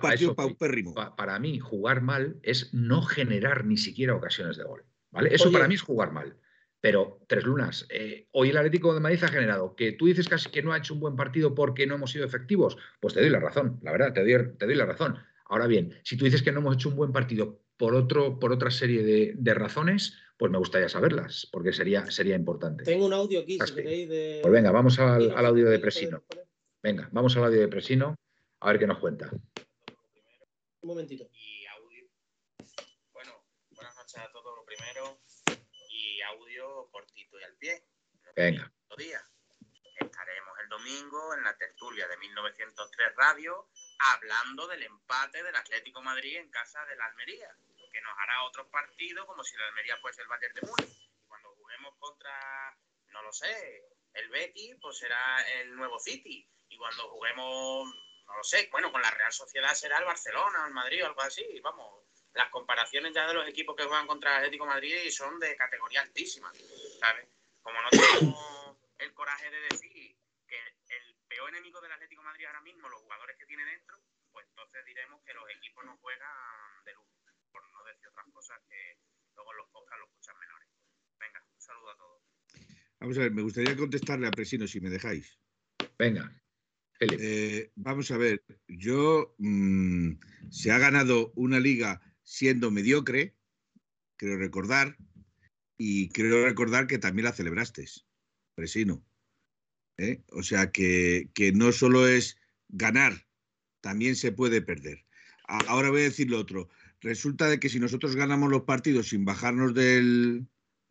[0.00, 0.94] partido paupérrimo.
[1.16, 4.84] para mí, jugar mal es no generar ni siquiera ocasiones de gol.
[5.12, 5.32] ¿vale?
[5.32, 6.36] Eso para mí es jugar mal.
[6.86, 10.50] Pero, Tres Lunas, eh, hoy el Atlético de Madrid ha generado que tú dices casi
[10.50, 12.76] que no ha hecho un buen partido porque no hemos sido efectivos.
[13.00, 15.18] Pues te doy la razón, la verdad, te doy, la razón.
[15.46, 18.52] Ahora bien, si tú dices que no hemos hecho un buen partido por, otro, por
[18.52, 22.84] otra serie de, razones, pues me gustaría saberlas, porque sería, sería importante.
[22.84, 24.08] Tengo un audio aquí, si queréis.
[24.08, 24.38] De...
[24.42, 26.22] Pues venga, vamos al, audio de Presino.
[26.84, 28.14] Venga, vamos al audio de Presino,
[28.60, 29.28] a ver qué nos cuenta.
[29.32, 31.28] Un momentito.
[33.12, 33.32] bueno,
[33.72, 34.54] buenas noches a todos.
[34.54, 35.18] Lo primero,
[36.26, 37.82] audio cortito y al pie.
[38.36, 38.70] Venga.
[38.98, 39.26] Día.
[39.98, 46.36] Estaremos el domingo en la tertulia de 1903 Radio hablando del empate del Atlético Madrid
[46.36, 47.48] en casa de la Almería,
[47.90, 51.10] que nos hará otro partido como si la Almería fuese el Bayern de Múnich.
[51.18, 56.46] Y cuando juguemos contra, no lo sé, el Betis, pues será el nuevo City.
[56.68, 57.88] Y cuando juguemos,
[58.26, 61.22] no lo sé, bueno, con la Real Sociedad será el Barcelona, el Madrid o algo
[61.22, 61.58] así.
[61.62, 65.56] Vamos, las comparaciones ya de los equipos que juegan contra el Atlético Madrid son de
[65.56, 66.52] categoría altísima,
[67.00, 67.35] ¿sabes?
[67.66, 70.14] Como no tenemos el coraje de decir
[70.46, 73.98] que el peor enemigo del Atlético Madrid ahora mismo, los jugadores que tiene dentro,
[74.30, 77.10] pues entonces diremos que los equipos no juegan de luz,
[77.50, 79.00] por no decir otras cosas que
[79.34, 80.68] luego los podcasts los escuchan menores.
[81.18, 82.22] Venga, un saludo a todos.
[83.00, 85.36] Vamos a ver, me gustaría contestarle a Presino si me dejáis.
[85.98, 86.30] Venga.
[87.00, 90.12] Eh, vamos a ver, yo mm,
[90.50, 93.34] se ha ganado una liga siendo mediocre,
[94.16, 94.96] creo recordar,
[95.78, 97.86] y creo recordar que también la celebraste,
[98.54, 99.04] Presino.
[99.98, 100.22] ¿eh?
[100.30, 103.26] O sea que, no solo es ganar,
[103.80, 105.04] también se puede perder.
[105.46, 106.68] Ahora voy a decir lo otro.
[107.00, 110.48] Resulta de que si nosotros ganamos los partidos sin bajarnos del,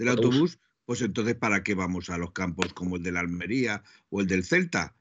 [0.08, 4.22] autobús, pues entonces ¿para qué vamos a los campos como el de la Almería o
[4.22, 4.96] el del Celta?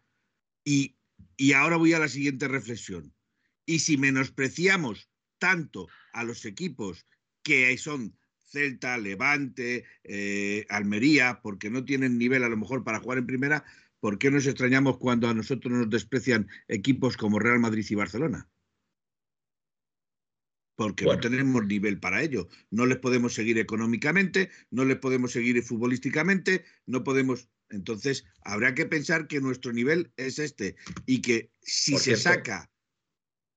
[0.65, 0.97] Y,
[1.37, 3.15] y ahora voy a la siguiente reflexión.
[3.67, 7.07] Y si menospreciamos tanto a los equipos
[7.43, 8.17] que son
[8.55, 13.65] Celta, Levante, eh, Almería, porque no tienen nivel a lo mejor para jugar en primera,
[13.99, 18.49] ¿por qué nos extrañamos cuando a nosotros nos desprecian equipos como Real Madrid y Barcelona?
[20.77, 22.49] Porque no tenemos nivel para ello.
[22.71, 27.49] No les podemos seguir económicamente, no les podemos seguir futbolísticamente, no podemos.
[27.71, 32.71] Entonces, habrá que pensar que nuestro nivel es este y que si se saca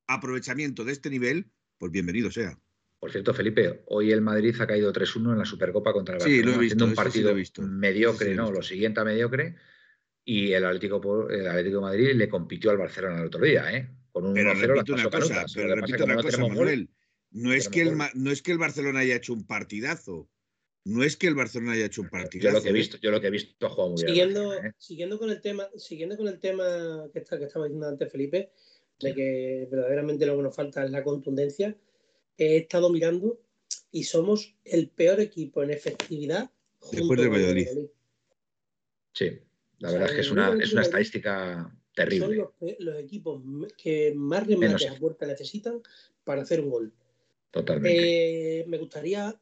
[0.08, 2.60] aprovechamiento de este nivel, pues bienvenido sea.
[3.00, 6.42] Por cierto, Felipe, hoy el Madrid ha caído 3-1 en la Supercopa contra el Barcelona,
[6.42, 7.36] sí, lo he visto, un partido
[7.68, 8.52] mediocre, ¿no?
[8.52, 9.56] Lo siguiente a mediocre.
[10.24, 13.90] Y el Atlético, el Atlético de Madrid le compitió al Barcelona el otro día, ¿eh?
[14.12, 16.90] Con un pero repito una cosa, pero repito una cosa, Manuel.
[17.30, 20.30] No es, que el, no es que el Barcelona haya hecho un partidazo.
[20.86, 22.48] No es que el Barcelona haya hecho un partidazo.
[22.48, 24.66] Yo lo que he visto, yo lo que he visto ha jugado muy siguiendo, bien.
[24.66, 24.72] ¿eh?
[24.78, 28.52] Siguiendo con el tema, siguiendo con el tema que, está, que estaba diciendo antes Felipe,
[29.00, 31.78] de que verdaderamente lo que nos falta es la contundencia
[32.38, 33.40] he estado mirando
[33.92, 36.50] y somos el peor equipo en efectividad.
[36.92, 37.68] Después de Valladolid.
[39.14, 39.40] Sí,
[39.80, 42.48] la verdad es que es una, es una estadística terrible.
[42.60, 43.42] Son los, equipos
[43.78, 45.82] que más remates a puerta necesitan
[46.24, 46.94] para hacer un gol.
[47.52, 48.60] Totalmente.
[48.60, 49.36] Eh, me gustaría,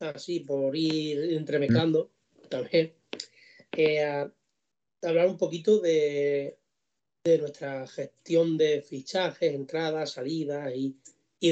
[0.00, 2.10] así por ir entremezclando
[2.50, 2.92] también,
[3.72, 4.28] eh,
[5.02, 6.58] hablar un poquito de,
[7.24, 10.94] de nuestra gestión de fichajes, entradas, salidas y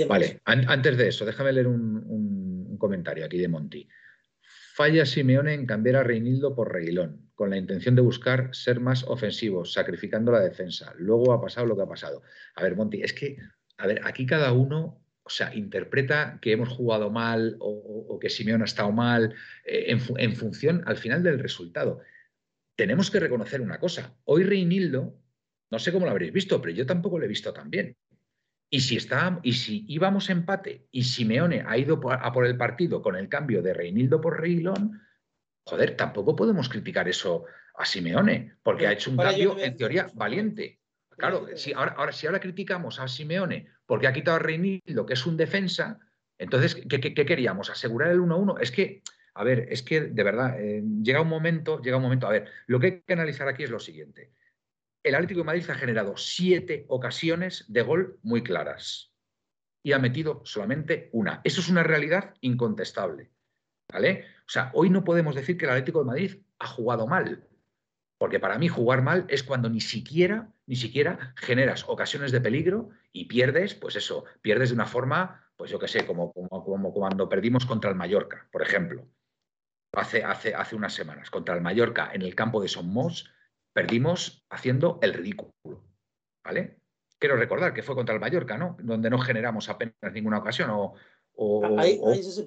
[0.08, 3.88] Vale, antes de eso, déjame leer un, comentario aquí de Monti.
[4.74, 9.04] Falla Simeone en cambiar a Reinildo por Reguilón, con la intención de buscar ser más
[9.04, 10.92] ofensivos, sacrificando la defensa.
[10.98, 12.22] Luego ha pasado lo que ha pasado.
[12.56, 13.36] A ver, Monti, es que,
[13.76, 18.64] a ver, aquí cada uno, o sea, interpreta que hemos jugado mal o, que Simeone
[18.64, 22.00] ha estado mal eh, en, en función, al final, del resultado.
[22.74, 24.16] Tenemos que reconocer una cosa.
[24.24, 25.20] Hoy Reinildo,
[25.70, 27.96] no sé cómo lo habréis visto, pero yo tampoco lo he visto tan bien.
[28.74, 33.02] Y si, está, y si íbamos empate y Simeone ha ido a por el partido
[33.02, 34.98] con el cambio de Reinildo por Reilón,
[35.66, 40.80] joder, tampoco podemos criticar eso a Simeone, porque ha hecho un cambio, en teoría, valiente.
[41.10, 45.12] Claro, si ahora, ahora, si ahora criticamos a Simeone porque ha quitado a Reinildo, que
[45.12, 45.98] es un defensa,
[46.38, 47.68] entonces, ¿qué, queríamos?
[47.68, 48.58] ¿Asegurar el 1-1?
[48.58, 49.02] Es que,
[49.34, 52.50] a ver, es que de verdad, eh, llega un momento, llega un momento, a ver,
[52.68, 54.32] lo que hay que analizar aquí es lo siguiente
[55.02, 59.12] el Atlético de Madrid ha generado siete ocasiones de gol muy claras
[59.82, 61.40] y ha metido solamente una.
[61.44, 63.30] Eso es una realidad incontestable.
[63.92, 64.24] ¿Vale?
[64.46, 67.46] O sea, hoy no podemos decir que el Atlético de Madrid ha jugado mal,
[68.16, 72.90] porque para mí jugar mal es cuando ni siquiera, ni siquiera generas ocasiones de peligro
[73.12, 77.66] y pierdes, pues eso, pierdes de una forma, pues yo qué sé, como, cuando perdimos
[77.66, 79.06] contra el Mallorca, por ejemplo,
[79.92, 83.28] hace, hace, hace unas semanas, contra el Mallorca en el campo de Somos,
[83.72, 85.52] perdimos haciendo el ridículo.
[86.44, 86.78] ¿Vale?
[87.18, 88.76] Quiero recordar que fue contra el Mallorca, ¿no?
[88.80, 90.70] Donde no generamos apenas ninguna ocasión.
[90.72, 90.94] O,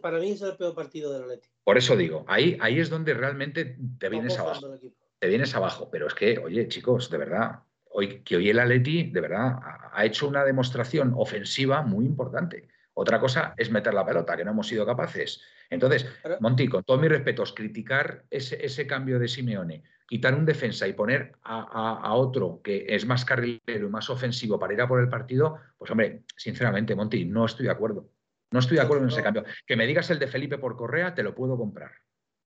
[0.02, 1.56] para mí es el peor partido del Atlético.
[1.64, 4.78] Por eso digo, ahí, ahí es donde realmente te vienes abajo.
[5.20, 5.90] Te vienes abajo.
[5.90, 7.60] Pero es que, oye, chicos, de verdad,
[7.90, 9.58] hoy, que hoy el Atleti, de verdad,
[9.92, 12.68] ha hecho una demostración ofensiva muy importante.
[12.98, 15.42] Otra cosa es meter la pelota, que no hemos sido capaces.
[15.70, 16.06] Entonces,
[16.40, 21.34] Monti, con todos mis respetos, criticar ese, cambio de Simeone, quitar un defensa y poner
[21.44, 25.58] a, otro que es más carrilero y más ofensivo para ir a por el partido,
[25.78, 28.10] pues hombre, sinceramente, Monti, no estoy de acuerdo.
[28.52, 29.44] No estoy de acuerdo en ese cambio.
[29.65, 31.91] Que me digas el de Felipe por Correa, te lo puedo comprar.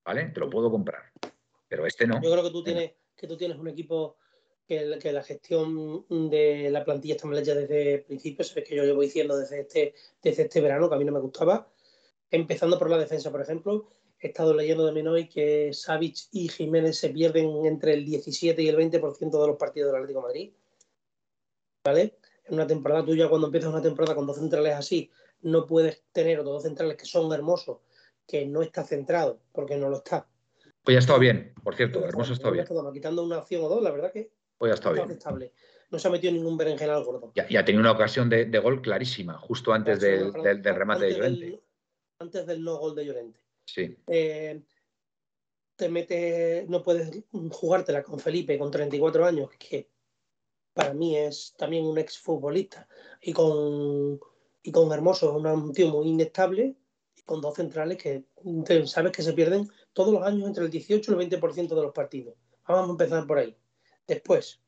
[0.06, 0.30] ¿Vale?
[0.30, 1.12] Te lo puedo comprar.
[1.67, 2.22] Pero este no.
[2.22, 4.17] Yo creo que tú tienes, que tú tienes un equipo
[4.69, 8.84] que, la gestión de la plantilla está mal hecha desde el principio, sabes que yo
[8.84, 11.67] llevo diciendo desde este, desde este verano que a mí no me gustaba.
[12.32, 16.97] Empezando por la defensa, por ejemplo, he estado leyendo también hoy que Savic y Jiménez
[16.97, 20.51] se pierden entre el 17 y el 20% de los partidos del Atlético de Madrid.
[21.84, 22.17] ¿Vale?
[22.45, 25.10] En una temporada tuya, cuando empiezas una temporada con dos centrales así,
[25.41, 27.79] no puedes tener otros dos centrales que son hermosos,
[28.27, 30.27] que no está centrado, porque no lo está.
[30.84, 32.65] Pues ya ha estado bien, por cierto, hermoso está bien.
[32.91, 35.51] Quitando una acción o dos, la verdad que pues ya está bien.
[35.91, 37.32] No se ha metido ningún berenjenal gordo.
[37.34, 41.63] Y, ha tenido una ocasión de, gol clarísima, justo antes del, remate de Llorente.
[42.19, 43.39] antes del no gol de Llorente.
[44.08, 44.62] Eh,
[45.75, 49.89] te metes, no puedes jugártela con Felipe con 34 años, que
[50.73, 52.88] para mí es también un exfutbolista,
[53.21, 54.19] y con,
[54.62, 56.75] y con Hermoso, un tío muy inestable,
[57.15, 58.25] y con dos centrales que
[58.86, 61.93] sabes que se pierden todos los años entre el 18 y el 20% de los
[61.93, 62.36] partidos.
[62.67, 63.55] Vamos a empezar por ahí.
[64.08, 64.62] Después,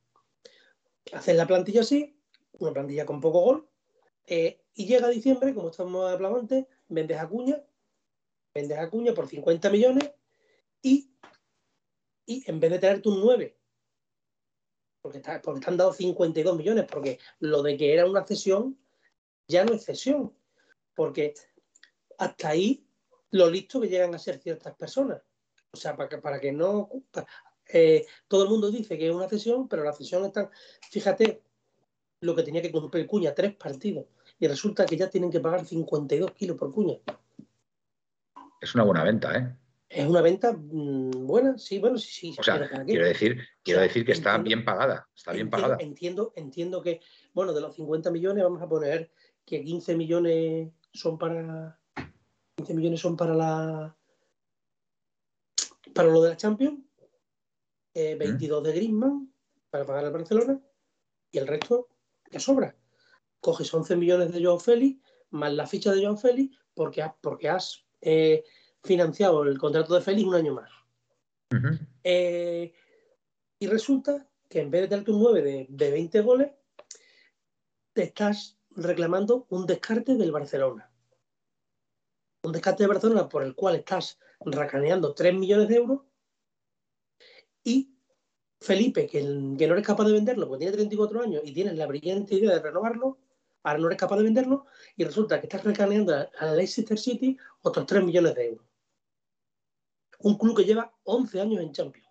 [1.13, 2.17] haces la plantilla así,
[2.59, 3.69] una plantilla con poco gol,
[4.27, 7.61] eh, y llega diciembre, como estamos hablando antes, vendes a Cuña,
[8.53, 10.11] vendes a Cuña por 50 millones
[10.81, 11.11] Y,
[12.25, 13.57] y en vez de traerte un 9,
[15.01, 18.77] porque, porque te han dado 52 millones, porque lo de que era una cesión
[19.47, 20.33] ya no es cesión,
[20.95, 21.33] porque
[22.17, 22.85] hasta ahí
[23.31, 25.21] lo listo que llegan a ser ciertas personas.
[25.73, 26.89] O sea, para que, para que no...
[27.73, 30.49] eh, todo el mundo dice que es una cesión, pero la cesión está...
[30.91, 31.41] Fíjate
[32.21, 34.05] lo que tenía que cumplir Cuña, tres partidos,
[34.39, 36.99] y resulta que ya tienen que pagar 52 kilos por Cuña.
[38.61, 39.57] Es una buena venta, ¿eh?
[39.89, 42.35] Es una venta mmm, buena, sí, bueno, sí, sí.
[42.39, 45.83] O sea, quiero decir, quiero decir que está bien pagada, está bien entiendo, pagada.
[45.83, 47.01] Entiendo, entiendo que,
[47.33, 49.11] bueno, de los 50 millones vamos a poner
[49.45, 51.77] que 15 millones son para
[52.55, 53.97] 15 millones son para la
[55.93, 56.79] para lo de la Champions,
[57.93, 59.33] eh, 22 de Griezmann
[59.69, 60.61] para pagar al Barcelona
[61.31, 61.89] y el resto
[62.31, 62.77] ya sobra.
[63.41, 67.49] Coges 11 millones de Joao Félix más la ficha de Joao Félix porque has, porque
[67.49, 68.43] has eh,
[68.83, 70.69] financiado el contrato de Félix un año más.
[71.51, 71.87] Uh -huh.
[72.03, 72.73] eh,
[73.59, 76.51] y resulta que en vez de darte un 9 de, de 20 goles,
[77.93, 80.91] te estás reclamando un descarte del Barcelona.
[82.43, 86.01] Un descarte de Barcelona por el cual estás racaneando 3 millones de euros
[87.63, 87.95] y
[88.59, 89.19] Felipe, que,
[89.57, 92.51] que, no eres capaz de venderlo porque tiene 34 años y tienes la brillante idea
[92.53, 93.17] de renovarlo,
[93.63, 97.85] ahora no eres capaz de venderlo y resulta que estás racaneando al Leicester City otros
[97.85, 98.65] 3 millones de euros.
[100.19, 102.07] Un club que lleva 11 años en Champions.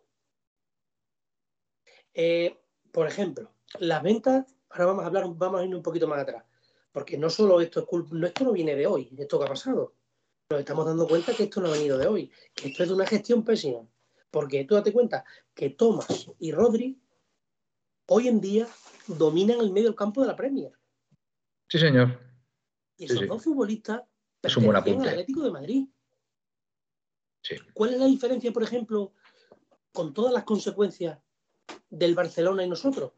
[2.15, 2.59] Eh,
[2.91, 6.45] por ejemplo, las ventas, ahora vamos a hablar, vamos a ir un poquito más atrás,
[6.93, 9.49] porque no solo esto es culpa, no, esto no viene de hoy, esto que ha
[9.49, 9.95] pasado.
[10.51, 12.95] Nos estamos dando cuenta que esto no ha venido de hoy, que esto es de
[12.97, 13.87] una gestión pésima.
[14.33, 17.01] Porque tú date cuenta que Thomas y Rodri
[18.07, 18.67] hoy en día
[19.07, 20.73] dominan el medio campo de la Premier.
[21.70, 22.18] Sí, señor.
[22.96, 24.02] Y esos sí, dos futbolistas
[24.42, 25.09] es un buen al.
[25.09, 25.88] Atlético de Madrid.
[27.42, 27.56] Sí.
[27.72, 29.14] ¿Cuál es la diferencia, por ejemplo,
[29.92, 31.18] con todas las consecuencias
[31.88, 33.12] del Barcelona y nosotros?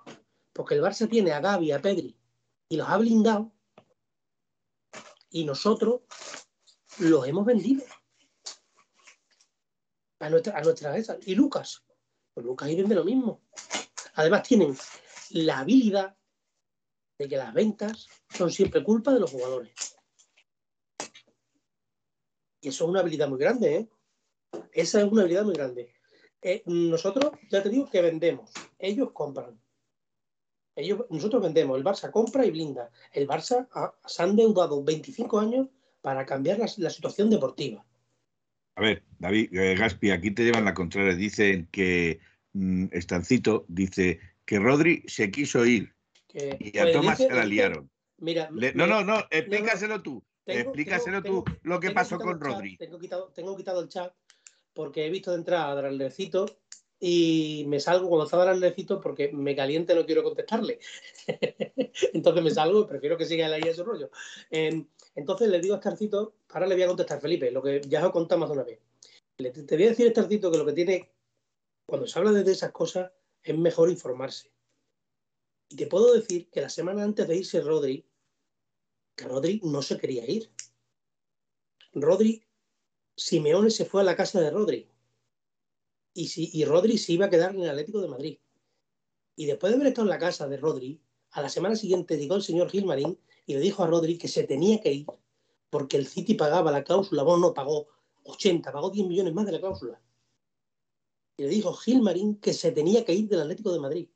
[0.53, 2.15] Porque el Barça tiene a Gaby, a Pedri
[2.69, 3.53] y los ha blindado
[5.31, 6.03] y nosotros
[6.99, 7.83] los hemos vendido
[10.21, 11.17] a nuestra, a nuestra esa.
[11.25, 11.83] Y Lucas,
[12.35, 13.43] pues Lucas y vende lo mismo.
[14.15, 14.77] Además tienen
[15.31, 16.17] la habilidad
[17.19, 19.73] de que las ventas son siempre culpa de los jugadores.
[22.61, 23.89] Y eso es una habilidad muy grande, ¿eh?
[24.73, 25.93] Esa es una habilidad muy grande.
[26.41, 28.51] Eh, nosotros, ya te digo, que vendemos.
[28.79, 29.59] Ellos compran.
[30.75, 31.77] Ellos, nosotros vendemos.
[31.77, 32.91] El Barça compra y blinda.
[33.13, 35.69] El Barça ha, se han deudado 25 años
[36.01, 37.85] para cambiar la, situación deportiva.
[38.77, 41.15] A ver, David, eh, Gaspi, aquí te llevan la contraria.
[41.15, 42.21] Dicen que
[42.53, 45.95] mmm, Estancito dice que Rodri se quiso ir
[46.35, 47.91] y a pues Tomás dice, se la liaron.
[48.19, 50.23] Mira, Le, no, no, no, explícaselo tú.
[50.45, 52.77] Tengo, explícaselo tengo, tú lo que pasó con Rodri.
[52.77, 54.13] Tengo quitado, tengo quitado el chat
[54.73, 56.47] porque he visto de entrada a Dralecito
[56.99, 60.79] y me salgo cuando estaba Dralecito porque me caliente no quiero contestarle.
[62.13, 64.11] Entonces me salgo y prefiero que siga ahí ese rollo.
[64.51, 68.01] Eh, entonces le digo a Estarcito, ahora le voy a contestar, Felipe, lo que ya
[68.01, 68.79] os he contado más de una vez.
[69.37, 71.11] Le, te voy a decir, Estarcito, que lo que tiene,
[71.85, 74.51] cuando se habla de esas cosas, es mejor informarse.
[75.73, 78.05] Y te puedo decir que la semana antes de irse Rodri,
[79.17, 80.53] que Rodri no se quería ir.
[81.95, 82.45] Rodri,
[83.17, 84.87] Simeone se fue a la casa de Rodri.
[86.13, 88.39] Y, si, y Rodri se iba a quedar en el Atlético de Madrid.
[89.35, 92.35] Y después de haber estado en la casa de Rodri, a la semana siguiente llegó
[92.35, 95.07] el señor Gilmarín y le dijo a Rodri que se tenía que ir
[95.71, 97.89] porque el City pagaba la cláusula, vos no pagó
[98.25, 100.03] 80, pagó 10 millones más de la cláusula.
[101.39, 104.09] Y le dijo Gilmarín que se tenía que ir del Atlético de Madrid.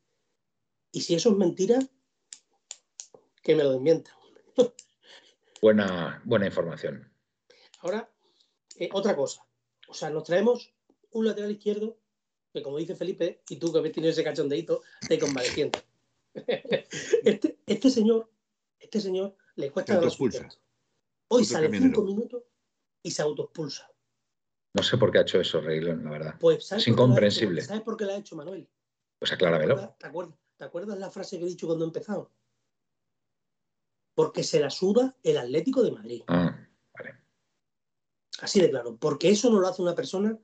[0.97, 1.77] Y si eso es mentira,
[3.43, 4.15] que me lo desmientan.
[5.61, 7.07] Buena, buena información.
[7.81, 8.11] Ahora,
[8.77, 9.45] eh, otra cosa.
[9.87, 10.73] O sea, nos traemos
[11.11, 11.99] un lateral izquierdo
[12.51, 15.83] que, como dice Felipe, y tú que habéis tenido ese cachondeito, de convaleciente.
[17.23, 18.31] este, este señor,
[18.79, 20.31] este señor le cuesta dos Hoy
[21.27, 22.41] Otro sale cinco minutos
[23.03, 23.87] y se autoexpulsa.
[24.73, 26.35] No sé por qué ha hecho eso, Reilón, la verdad.
[26.39, 27.61] Pues, es incomprensible.
[27.61, 28.67] ¿Sabes por qué lo ha hecho, Manuel?
[29.19, 29.95] Pues acláramelo.
[29.99, 32.31] ¿Te acuerdas, ¿Te acuerdas la frase que he dicho cuando he empezado?
[34.15, 36.23] Porque se la suda el Atlético de Madrid.
[36.27, 37.15] Ah, vale.
[38.41, 38.97] Así de claro.
[38.97, 40.37] Porque eso no lo hace una persona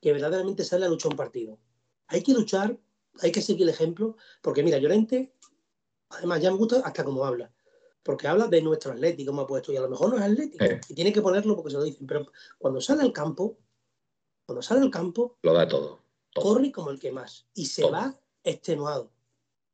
[0.00, 1.58] que verdaderamente sale a luchar un partido.
[2.08, 2.76] Hay que luchar,
[3.20, 5.32] hay que seguir el ejemplo, porque mira, Llorente,
[6.08, 7.52] además ya me gusta hasta cómo habla
[8.02, 10.64] porque habla de nuestro Atlético, como ha puesto, y a lo mejor no es Atlético,
[10.64, 10.80] eh.
[10.88, 13.58] y tiene que ponerlo porque se lo dicen, pero cuando sale al campo,
[14.44, 16.02] cuando sale al campo, lo da todo.
[16.32, 16.44] todo.
[16.44, 17.92] Corre como el que más, y se todo.
[17.92, 19.11] va extenuado.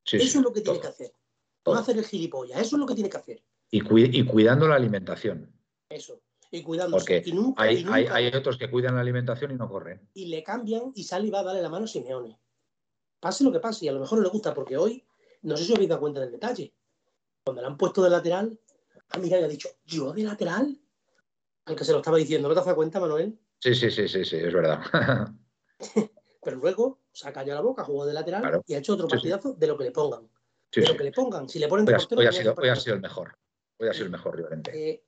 [0.09, 0.74] Sí, eso sí, es lo que todo.
[0.74, 1.12] tiene que hacer.
[1.66, 3.42] No hacer el gilipollas, eso es lo que tiene que hacer.
[3.70, 5.52] Y, cu y, cuidando la alimentación.
[5.90, 6.22] Eso.
[6.50, 7.00] y cuidándose.
[7.04, 9.68] Porque y nunca, hay, y nunca- hay, hay otros que cuidan la alimentación y no
[9.68, 10.09] corren.
[10.14, 12.40] y le cambian y sale y va a darle la mano a Simeone.
[13.20, 15.04] Pase lo que pase, y a lo mejor no le gusta, porque hoy,
[15.42, 16.72] no sé si os habéis dado cuenta del detalle.
[17.44, 18.59] Cuando le han puesto de lateral,
[19.11, 20.80] ha mirado y ha dicho, ¿yo de lateral?
[21.66, 23.38] Al que se lo estaba diciendo, ¿no te has dado cuenta, Manuel?
[23.59, 24.80] Sí, sí, sí, sí, sí, es verdad.
[26.42, 28.62] Pero luego se ha callado la boca, jugó de lateral Claro.
[28.66, 29.16] y ha hecho otro Sí, sí.
[29.16, 30.28] partidazo de lo que le pongan.
[30.70, 31.48] Sí, de lo que le pongan.
[31.48, 33.36] Si le ponen Hoy de ha, portero, hoy ha sido, hoy ha el mejor.
[33.78, 34.90] Hoy ha sido el mejor, Llorente.
[34.92, 35.04] Eh,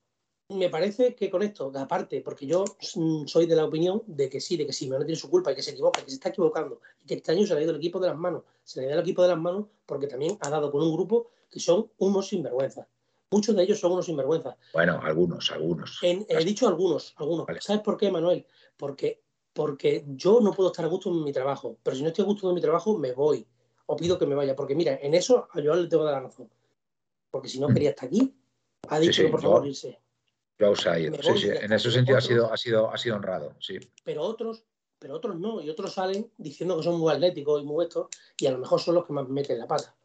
[0.49, 4.41] me parece que con esto, aparte, porque yo mm, soy de la opinión de que
[4.41, 6.81] sí, de que Simeone tiene su culpa y que se equivoca, que se está equivocando,
[7.01, 8.43] y que este año se le ha ido el equipo de las manos.
[8.63, 10.93] Se le ha ido el equipo de las manos porque también ha dado con un
[10.93, 12.85] grupo que son unos sinvergüenzas.
[13.31, 14.55] Muchos de ellos son unos sinvergüenzas.
[14.73, 15.99] Bueno, algunos, algunos.
[16.01, 17.45] En- he dicho algunos, algunos.
[17.45, 17.61] Vale.
[17.61, 18.45] ¿Sabes por qué, Manuel?
[18.75, 19.21] Porque,
[19.61, 22.25] porque yo no puedo estar a gusto en mi trabajo, pero si no estoy a
[22.25, 23.45] gusto en mi trabajo, me voy
[23.85, 24.55] o pido que me vaya.
[24.55, 26.49] Porque mira, en eso a Joan le tengo que dar la razón.
[27.29, 27.73] Porque si no Mm.
[27.75, 28.33] quería estar aquí,
[28.87, 29.99] ha dicho sí, que por yo- favor irse.
[30.59, 31.11] Joao se ha ido.
[31.11, 33.15] Me Sí, voy sí, y ya En ese sentido ha sido, ha sido, ha sido
[33.17, 33.77] honrado, sí.
[34.03, 34.65] Pero otros,
[34.97, 35.61] pero otros no.
[35.61, 38.07] Y otros salen diciendo que son muy atléticos y muy estos,
[38.39, 39.95] y a lo mejor son los que más meten la pata.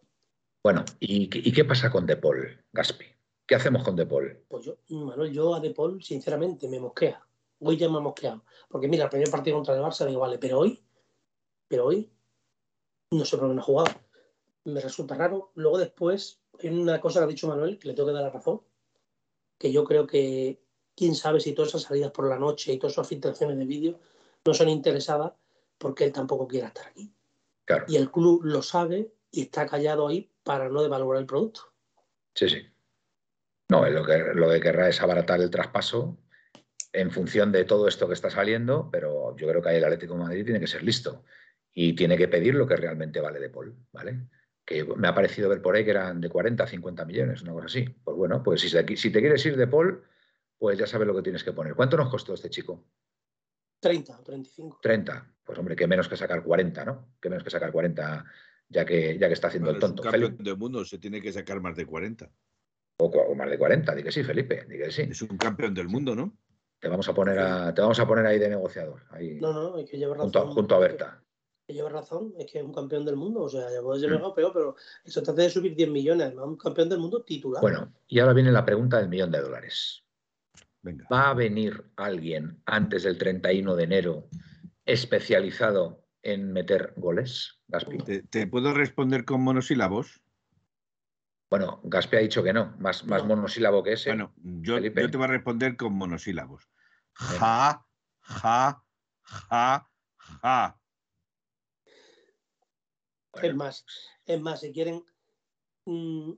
[0.63, 3.07] Bueno, ¿y, qué- y qué pasa con De Paul, Gaspi?
[3.47, 4.39] ¿Qué hacemos con De Paul?
[4.49, 7.23] Pues yo, Manuel, yo a De Paul, sinceramente, me mosquea.
[7.61, 8.45] Hoy ya me ha mosqueado.
[8.69, 10.85] Porque mira, el primer partido contra el Barça digo, vale, pero hoy,
[11.69, 12.13] pero hoy,
[13.11, 13.95] no sé por qué no ha jugado.
[14.65, 15.53] Me resulta raro.
[15.55, 18.31] Luego después, hay una cosa que ha dicho Manuel, que le tengo que dar la
[18.31, 18.63] razón,
[19.59, 20.61] que yo creo que
[20.95, 23.99] quién sabe si todas esas salidas por la noche y todas esas filtraciones de vídeo
[24.45, 25.33] no son interesadas
[25.79, 27.13] porque él tampoco quiera estar aquí.
[27.65, 31.73] Claro, Y el club lo sabe y está callado ahí para no devalorar el producto.
[32.35, 32.67] sí, sí.
[33.69, 36.17] No, lo que, lo que querrá es abaratar el traspaso
[36.97, 40.15] en función de todo esto que está saliendo, pero yo creo que ahí el Atlético
[40.15, 41.25] de Madrid tiene que ser listo
[41.75, 44.29] y tiene que pedir lo que realmente vale De Paul, ¿vale?
[44.65, 47.53] Que me ha parecido ver por ahí que eran de 40 a 50 millones, una
[47.53, 47.85] cosa así.
[48.03, 50.03] Pues bueno, pues si, te- si te quieres ir De Paul,
[50.59, 51.75] pues ya sabes lo que tienes que poner.
[51.75, 52.87] ¿Cuánto nos costó este chico?
[53.81, 54.79] 30 o 35.
[54.83, 55.35] 30.
[55.45, 57.13] Pues hombre, que menos que sacar 40, ¿no?
[57.21, 58.25] Que menos que sacar 40
[58.69, 60.03] ya que, ya que está haciendo Bueno, el es un tonto.
[60.11, 62.31] campeón Felipe, del mundo, se tiene que sacar más de 40.
[62.99, 65.03] o, o más de 40, di que sí, Felipe, di que sí.
[65.03, 66.37] Es un campeón del mundo, ¿no?
[66.81, 69.79] Te vamos a poner a, te vamos a poner ahí de negociador, ahí, No, no,
[69.79, 70.25] es que lleva razón.
[70.33, 71.23] junto, a, junto a Berta.
[71.67, 74.11] que lleva razón, es que es un campeón del mundo, o sea, ya puede ser
[74.11, 74.15] Mm.
[74.15, 77.61] mejor peor, pero eso trata de subir 10 millones, además un campeón del mundo titular.
[77.63, 80.05] Bueno, y ahora viene la pregunta del millón de dólares.
[80.83, 81.07] Venga.
[81.11, 84.29] ¿Va a venir alguien antes del 31 de enero
[84.85, 87.99] especializado en meter goles, Gaspi?
[87.99, 90.23] ¿Te, te puedo responder con monosílabos?
[91.59, 93.29] Bueno, Gaspi ha dicho que no, más, más No.
[93.29, 94.11] monosílabo que ese.
[94.11, 95.01] Bueno, yo, Felipe.
[95.01, 96.69] yo te voy a responder con monosílabos.
[97.15, 97.83] Ja,
[98.21, 98.85] ja,
[99.23, 99.91] ja,
[100.43, 100.81] ja.
[103.33, 103.87] Bueno, Es más,
[104.27, 105.03] es más, si quieren,
[105.87, 106.33] mm,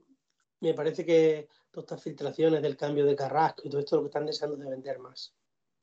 [0.61, 4.07] me parece que todas estas filtraciones del cambio de Carrasco y todo esto lo que
[4.07, 5.35] están deseando de vender más.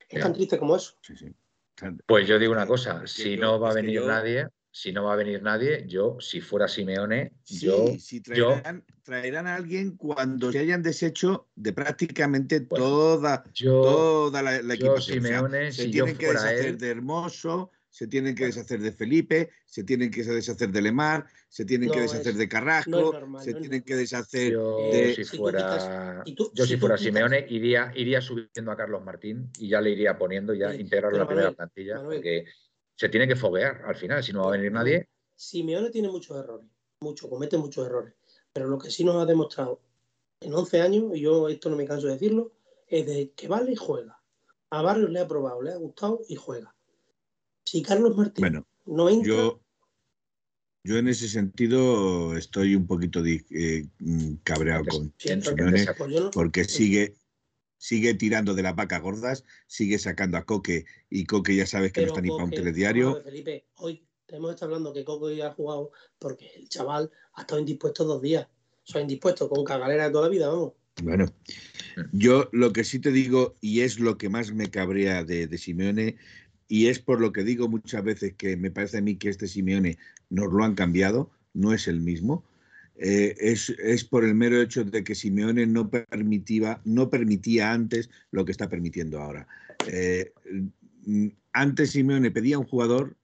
[0.08, 0.94] Es tan triste como eso.
[1.02, 1.34] Sí, sí.
[2.06, 4.48] Pues yo digo una cosa, es que si yo- no va a venir yo- nadie,
[4.78, 7.86] si no va a venir nadie, yo, si fuera Simeone, Sí, yo,
[8.34, 14.42] yo- traerán, traerán a alguien cuando se hayan deshecho de prácticamente Bueno, toda, yo, toda
[14.42, 15.18] la, la yo, equipación.
[15.20, 18.34] O sea, Simeone, se si yo tienen que fuera deshacer él, de Hermoso, se tienen
[18.34, 22.36] que deshacer de Felipe, se tienen que deshacer de Lemar, se tienen que deshacer es-
[22.38, 26.22] de Carrasco, no es normal, se no tienen que deshacer yo de- si si fuera,
[26.26, 29.48] si tú- yo si si tú fuera quitas- Simeone iría, iría subiendo a Carlos Martín
[29.58, 32.16] y ya le iría poniendo, ya Sí, integrarlo en la primera plantilla, Manuel.
[32.18, 32.44] porque
[32.96, 35.08] se tiene que foguear al final, si no va a venir nadie.
[35.34, 36.66] Simeone tiene muchos errores,
[37.00, 38.14] mucho, comete muchos errores,
[38.52, 39.82] pero lo que sí nos ha demostrado
[40.40, 42.52] en 11 años, y yo esto no me canso de decirlo,
[42.88, 44.20] es de que vale y juega.
[44.70, 46.74] A Barrios le ha probado, le ha gustado y juega.
[47.64, 49.60] Si Carlos Martín Bueno, no entra, yo,
[50.84, 53.86] yo en ese sentido estoy un poquito di- eh,
[54.42, 57.14] cabreado Porque con siento que Simeone pues porque sigue,
[57.78, 62.02] sigue tirando de las vacas gordas, sigue sacando a Coque y Coque ya sabes que
[62.02, 63.22] no está ni para un Coque- telediario.
[63.22, 65.04] Felipe, hoy hemos estado hablando que
[65.36, 68.46] ya ha jugado porque el chaval ha estado indispuesto dos días.
[68.88, 70.72] O sea, indispuesto con cagalera de toda la vida, vamos.
[71.02, 71.26] Bueno,
[72.12, 75.58] yo lo que sí te digo, y es lo que más me cabrea de, de
[75.58, 76.16] Simeone,
[76.68, 79.46] y es por lo que digo muchas veces que me parece a mí que este
[79.46, 79.98] Simeone
[80.30, 82.44] nos lo han cambiado, no es el mismo,
[82.98, 88.10] eh, es, es por el mero hecho de que Simeone no permitía, no permitía antes
[88.30, 89.46] lo que está permitiendo ahora.
[89.90, 90.32] Eh,
[91.04, 93.16] mm, antes Simeone pedía un jugador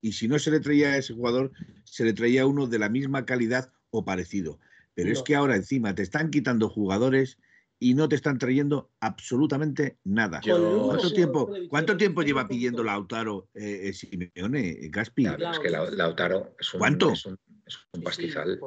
[0.00, 1.52] y si no se le traía a ese jugador,
[1.84, 4.58] se le traía uno de la misma calidad o parecido.
[4.94, 7.38] Pero es que ahora encima te están quitando jugadores
[7.80, 10.40] y no te están trayendo absolutamente nada.
[10.40, 15.24] Yo- ¿Cuánto tiempo, cuánto tiempo lleva pidiendo Lautaro eh, eh, Simeone, eh, Gaspi?
[15.24, 17.12] Pero es que Lau- Lautaro es un, ¿Cuánto?
[17.12, 18.60] es un, es un Sí, sí, pastizal.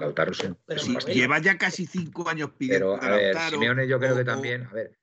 [0.00, 1.14] Lautaro es un- es pastizal.
[1.14, 3.50] lleva ya casi cinco años pidiendo Pero, a ver, Lautaro.
[3.52, 4.98] Simeone yo creo o- que también, a ver,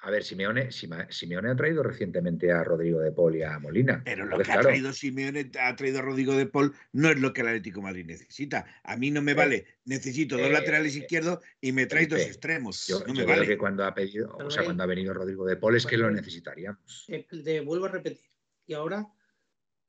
[0.00, 4.00] A ver, Simeone, Simeone ha traído recientemente a Rodrigo de Paul y a Molina.
[4.04, 7.32] Pero lo que ha traído Simeone, ha traído a Rodrigo de Paul, no es lo
[7.32, 8.64] que el Atlético Madrid necesita.
[8.84, 12.86] A mí no me vale, necesito dos laterales eh, izquierdos y me traes dos extremos.
[12.86, 13.46] Yo, no me vale.
[13.46, 16.10] que cuando ha pedido, o sea, cuando ha venido Rodrigo de Paul es que lo
[16.10, 17.04] necesitaríamos.
[17.08, 18.30] Eh, te vuelvo a repetir.
[18.66, 19.04] Y ahora,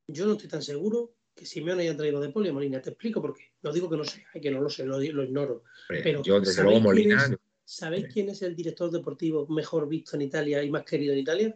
[0.08, 2.82] yo no estoy tan seguro que Simeone haya traído de Paul y a Molina.
[2.82, 3.54] Te explico por qué.
[3.62, 5.64] No digo que no sé, que no lo sé, lo, ignoro.
[5.88, 7.30] Pero yo, desde luego, Molina.
[7.70, 11.56] ¿Sabéis quién es el director deportivo mejor visto en Italia y más querido en Italia?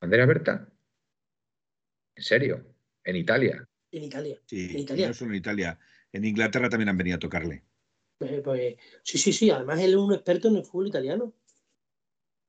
[0.00, 0.66] Andrea Berta.
[2.16, 2.64] ¿En serio?
[3.04, 3.68] ¿En Italia?
[3.90, 4.40] En Italia.
[4.46, 5.08] Sí, en Italia.
[5.08, 5.78] no solo en Italia.
[6.12, 7.62] En Inglaterra también han venido a tocarle.
[8.16, 9.50] Pues, pues, sí, sí, sí.
[9.50, 11.34] Además, él es un experto en el fútbol italiano.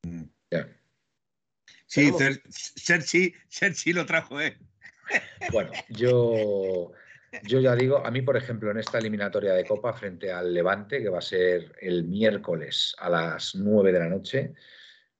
[0.04, 0.24] Mm.
[1.86, 2.12] Sí,
[2.50, 4.58] Sergi, Sergi lo trajo, ¿eh?
[5.52, 6.94] Bueno, yo
[7.44, 11.02] yo ya digo, a mí, por ejemplo, en esta eliminatoria de Copa frente al Levante,
[11.02, 14.54] que va a ser el miércoles a las 9 de la noche,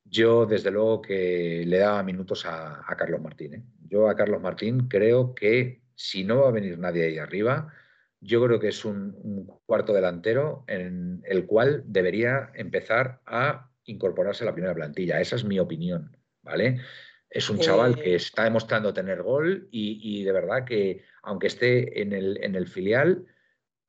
[0.04, 3.54] yo desde luego que le daba minutos a, Carlos Martín.
[3.56, 3.64] ¿eh?
[3.88, 7.74] Yo a Carlos Martín creo que si no va a venir nadie ahí arriba,
[8.20, 14.44] yo creo que es un, un cuarto delantero en el cual debería empezar a incorporarse
[14.44, 15.20] a la primera plantilla.
[15.20, 16.80] Esa es mi opinión, ¿vale?
[17.34, 18.16] Es un chaval que eh.
[18.16, 23.26] está demostrando tener gol y, de verdad que, aunque esté en el, en el filial,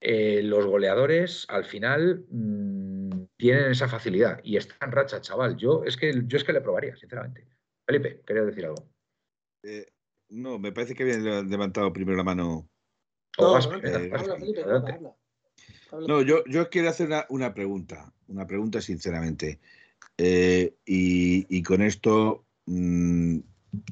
[0.01, 5.59] eh, los goleadores al final mm, tienen esa facilidad y está en racha, chaval.
[5.59, 7.47] Yo es que yo es que le probaría, sinceramente.
[7.87, 8.89] Felipe, quería decir algo.
[9.63, 9.89] Eh,
[10.31, 12.71] no, me parece que habían levantado primero la mano.
[16.09, 19.61] No, yo, yo quiero hacer una, pregunta, una pregunta sinceramente.
[20.17, 23.41] y, con esto Mm,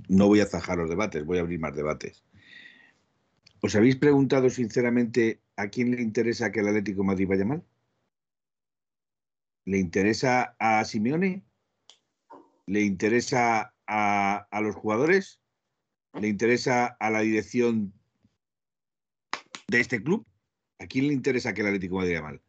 [0.08, 2.24] no voy a zajar los debates, voy a abrir más debates.
[3.60, 7.64] ¿Os habéis preguntado sinceramente a quién le interesa que el Atlético Madrid vaya mal?
[9.64, 11.44] ¿Le interesa a Simeone?
[12.66, 15.40] ¿Le interesa a, los jugadores?
[16.14, 17.92] ¿Le interesa a la dirección
[19.68, 20.26] de este club?
[20.78, 22.42] ¿A quién le interesa que el Atlético Madrid vaya mal?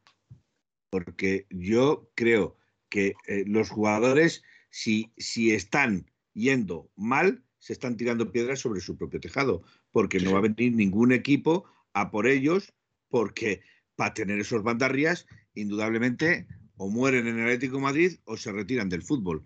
[0.89, 2.57] Porque yo creo
[2.89, 8.98] que eh, los jugadores, si, si están yendo mal, se están tirando piedras sobre su
[8.98, 12.74] propio tejado, porque no va a venir ningún equipo a por ellos,
[13.10, 13.62] porque
[13.96, 19.04] para tener esos bandarrias, indudablemente, o mueren en el Atlético Madrid o se retiran del
[19.04, 19.44] fútbol.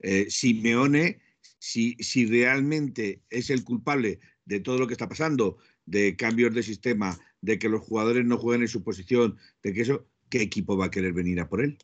[0.00, 1.20] Eh, Simeone,
[1.58, 6.62] si, si realmente es el culpable de todo lo que está pasando, de cambios de
[6.62, 10.76] sistema, de que los jugadores no jueguen en su posición, de que eso, ¿qué equipo
[10.76, 11.78] va a querer venir a por él?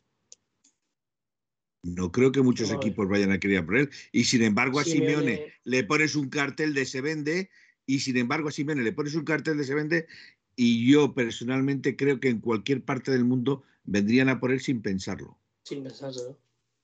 [1.87, 3.89] No creo que muchos equipos vayan a querer por él.
[4.11, 7.49] Y sin embargo, a Simeone, le pones un cartel de se vende,
[7.85, 10.07] y sin embargo, a Simeone le pones un cartel de se vende,
[10.57, 14.81] y yo personalmente creo que en cualquier parte del mundo vendrían a por él sin
[14.81, 15.37] pensarlo.
[15.63, 16.37] Sin pensarlo.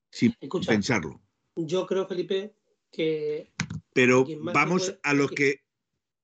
[0.10, 0.34] Sin
[0.66, 1.22] pensarlo.
[1.58, 2.54] Yo creo, Felipe,
[2.90, 3.52] que.
[3.94, 5.64] Pero vamos a los que.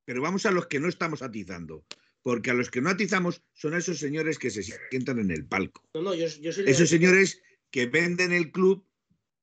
[0.05, 1.83] Pero vamos a los que no estamos atizando.
[2.21, 5.83] Porque a los que no atizamos son esos señores que se sientan en el palco.
[5.93, 7.41] No, no, yo, esos señores
[7.71, 8.85] que venden el club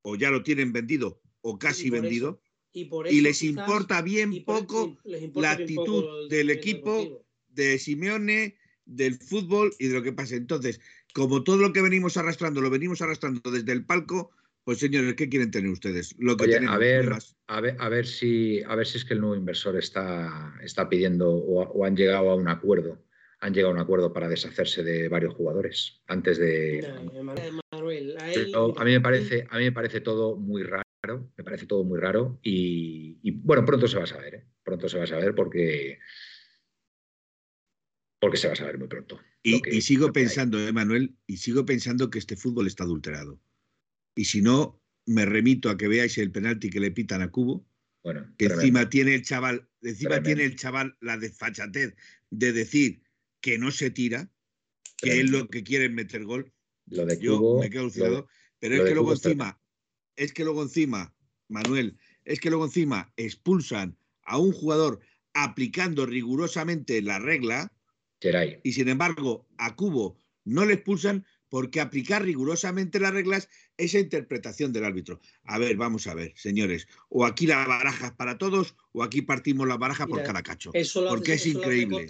[0.02, 2.40] o ya lo tienen vendido o casi vendido
[2.72, 9.94] y, les importa bien poco la actitud del equipo de Simeone, del fútbol y de
[9.94, 10.36] lo que pase.
[10.36, 10.80] Entonces,
[11.14, 14.30] como todo lo que venimos arrastrando lo venimos arrastrando desde el palco,
[14.64, 16.14] pues señores, ¿qué quieren tener ustedes?
[16.18, 17.14] Lo que a, ver,
[17.46, 20.88] a, ver, a, ver, si, a ver si es que el nuevo inversor está, está
[20.88, 22.98] pidiendo o han llegado a un acuerdo
[23.40, 26.86] han llegado a un acuerdo para deshacerse de varios jugadores antes de.
[27.90, 30.84] A, mí me parece, a mí me parece todo muy raro,
[31.36, 34.46] me parece todo muy raro y, bueno, pronto se va a saber, ¿eh?
[34.62, 35.98] pronto se va a saber porque
[38.20, 39.20] porque se va a saber muy pronto.
[39.42, 43.40] Y, sigo pensando, eh, Manuel, y sigo pensando que este fútbol está adulterado.
[44.16, 47.64] Y si no, me remito a que veáis el penalti que le pitan a Cubo.
[48.02, 51.94] Bueno, que encima tiene el chaval, encima tiene el chaval la desfachatez
[52.30, 53.02] de decir
[53.40, 54.30] que no se tira,
[54.96, 56.52] que es lo que quieren meter gol.
[56.86, 58.28] Lo de Yo me quedo alucinado.
[58.58, 59.60] Pero es que luego encima,
[60.16, 61.14] es que luego encima,
[61.48, 65.00] Manuel, es que luego encima expulsan a un jugador
[65.34, 67.72] aplicando rigurosamente la regla.
[68.64, 74.00] Y sin embargo, a Cubo no le expulsan porque aplicar rigurosamente las reglas es esa
[74.00, 75.20] interpretación del árbitro.
[75.44, 79.22] A ver, vamos a ver, señores, o aquí la baraja es para todos o aquí
[79.22, 80.70] partimos la baraja por cada cacho.
[81.08, 82.06] porque es increíble.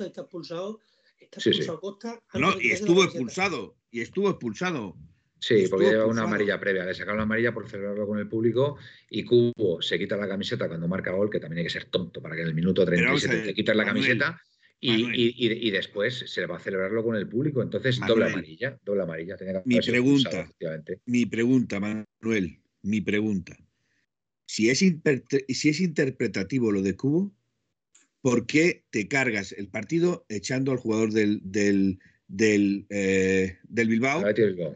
[2.35, 4.95] No, y estuvo expulsado, y estuvo expulsado.
[5.39, 6.85] Sí, porque lleva una amarilla previa.
[6.85, 8.77] Le sacaron la amarilla por celebrarlo con el público
[9.09, 12.21] y Cubo se quita la camiseta cuando marca gol, que también hay que ser tonto
[12.21, 14.39] para que en el minuto 37 te quitas la camiseta
[14.79, 17.63] y, después se le va a celebrarlo con el público.
[17.63, 19.37] Entonces, doble amarilla, doble amarilla.
[19.65, 20.51] mi pregunta,
[21.07, 23.57] mi pregunta, Manuel, mi pregunta.
[24.45, 27.35] Si es, si es interpretativo lo de Cubo,
[28.21, 34.25] ¿por qué te cargas el partido echando al jugador del, del, del, eh, Bilbao,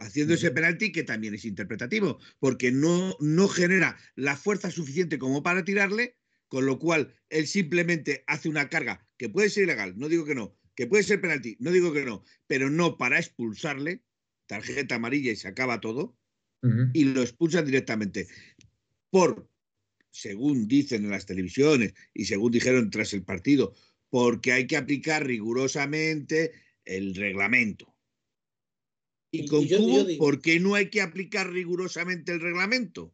[0.00, 5.42] haciendo ese penalti que también es interpretativo, porque no, no genera la fuerza suficiente como
[5.42, 6.16] para tirarle,
[6.48, 10.34] con lo cual él simplemente hace una carga que puede ser ilegal, no digo que
[10.34, 14.02] no, que puede ser penalti, no digo que no, pero no para expulsarle,
[14.46, 16.16] tarjeta amarilla y se acaba todo,
[16.92, 18.28] y lo expulsan directamente.
[19.08, 19.48] Por,
[20.10, 23.74] según dicen en las televisiones y según dijeron tras el partido,
[24.10, 26.52] porque hay que aplicar rigurosamente
[26.90, 27.94] el reglamento.
[29.32, 29.66] Y, con
[30.18, 33.12] ¿por qué no hay que aplicar rigurosamente el reglamento?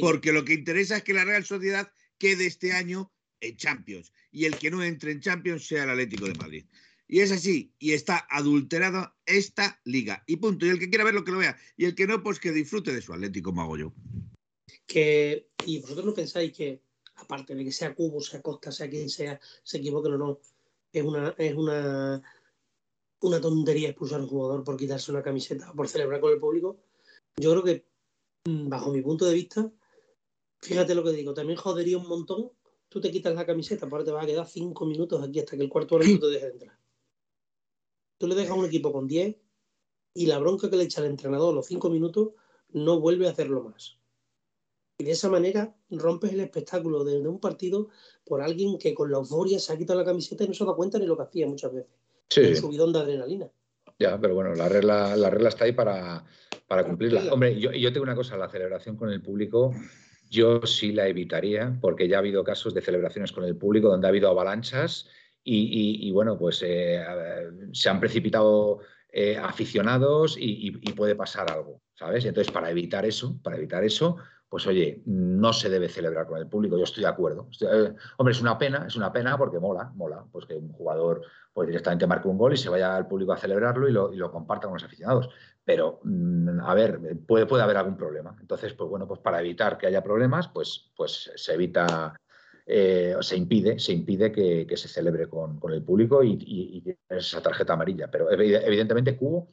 [0.00, 4.44] Porque lo que interesa es que la Real Sociedad quede este año en Champions y
[4.44, 6.66] el que no entre en Champions sea el Atlético de Madrid.
[7.08, 10.22] Y es así, y está adulterada esta liga.
[10.26, 10.66] Y punto.
[10.66, 11.58] Y el que quiera ver lo que lo vea.
[11.76, 13.92] Y el que no, pues que disfrute de su Atlético Mago yo.
[14.86, 16.82] Que, y vosotros no pensáis que,
[17.16, 20.40] aparte de que sea Cubo, sea Costa, sea quien sea, se equivoque o no,
[20.92, 22.22] es una, es una,
[23.20, 26.40] una tontería expulsar a un jugador por quitarse una camiseta o por celebrar con el
[26.40, 26.78] público.
[27.36, 27.86] Yo creo que,
[28.46, 29.70] mm, bajo mi punto de vista,
[30.60, 32.50] fíjate lo que digo, también jodería un montón.
[32.88, 35.62] Tú te quitas la camiseta, ahora te vas a quedar cinco minutos aquí hasta que
[35.62, 36.78] el cuarto no te deje entrar.
[38.18, 39.36] Tú le dejas un equipo con 10
[40.12, 42.32] y la bronca que le echa el entrenador los 5 minutos
[42.68, 43.98] no vuelve a hacerlo más.
[44.98, 47.88] Y de esa manera rompes el espectáculo de, un partido
[48.24, 50.74] por alguien que con la euforia se ha quitado la camiseta y no se da
[50.74, 51.99] cuenta ni lo que hacía muchas veces.
[52.30, 52.40] Sí.
[52.40, 53.50] Un subidón de adrenalina.
[53.98, 56.24] Ya, pero bueno, la regla, la regla está ahí para,
[56.86, 57.32] cumplirla.
[57.32, 59.74] Hombre, yo, yo tengo una cosa, la celebración con el público,
[60.30, 64.06] yo sí la evitaría, porque ya ha habido casos de celebraciones con el público donde
[64.06, 65.08] ha habido avalanchas
[65.42, 67.02] y, bueno, pues eh,
[67.72, 72.24] se han precipitado eh, aficionados y, puede pasar algo, ¿sabes?
[72.24, 74.16] Entonces, para evitar eso, para evitar eso,
[74.50, 77.48] pues oye, no se debe celebrar con el público, yo estoy de acuerdo.
[77.60, 81.22] Eh, hombre, es una pena, es una pena porque mola, mola, pues que un jugador
[81.52, 84.18] pues directamente marque un gol y se vaya al público a celebrarlo y lo, y
[84.30, 85.30] comparta con los aficionados.
[85.64, 88.36] Pero, mm, a ver, puede, puede haber algún problema.
[88.40, 92.14] Entonces, pues bueno, pues para evitar que haya problemas, pues, pues se evita
[92.66, 98.10] eh, se impide, se impide que, se celebre con, el público y, esa tarjeta amarilla.
[98.10, 99.48] Pero evidentemente Cubo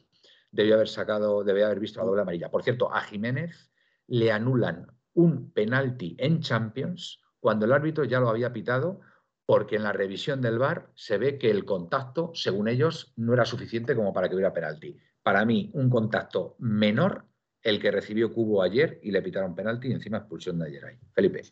[0.50, 2.50] debió haber sacado, debe haber visto la doble amarilla.
[2.50, 3.70] Por cierto, a Jiménez
[4.08, 9.00] le anulan un penalti en Champions cuando el árbitro ya lo había pitado
[9.46, 13.46] porque en la revisión del VAR se ve que el contacto, según ellos, no era
[13.46, 14.94] suficiente como para que hubiera penalti.
[15.22, 17.24] Para mí, un contacto menor
[17.62, 20.96] el que recibió Cubo ayer y le pitaron penalti y encima expulsión de ayer ahí.
[21.14, 21.42] Felipe.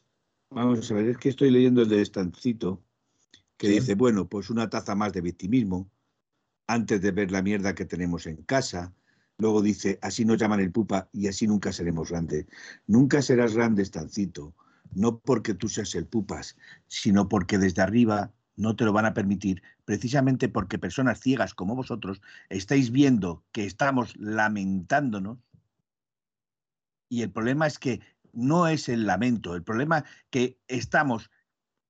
[0.50, 2.82] Vamos a ver, es que estoy leyendo el de Estancito,
[3.57, 5.90] que dice, bueno, pues una taza más de victimismo,
[6.66, 8.94] antes de ver la mierda que tenemos en casa.
[9.39, 12.47] Luego dice, así nos llaman el pupa y así nunca seremos grandes.
[12.87, 14.55] Nunca serás grande, Estancito,
[14.95, 16.57] no porque tú seas el pupas,
[16.87, 21.76] sino porque desde arriba no te lo van a permitir, precisamente porque personas ciegas como
[21.76, 25.39] vosotros estáis viendo que estamos lamentándonos.
[27.09, 28.01] Y el problema es que
[28.32, 31.30] no es el lamento, el problema que estamos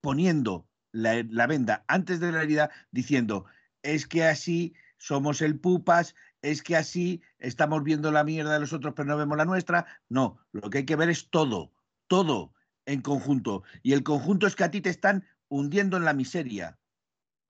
[0.00, 3.44] poniendo la, venda antes de la herida diciendo,
[3.82, 6.14] es que así somos el pupas,
[6.50, 9.86] es que así estamos viendo la mierda de los otros pero no vemos la nuestra.
[10.08, 11.72] No, lo que hay que ver es todo,
[12.06, 12.52] todo
[12.86, 13.64] en conjunto.
[13.82, 16.78] Y el conjunto es que a ti te están hundiendo en la miseria.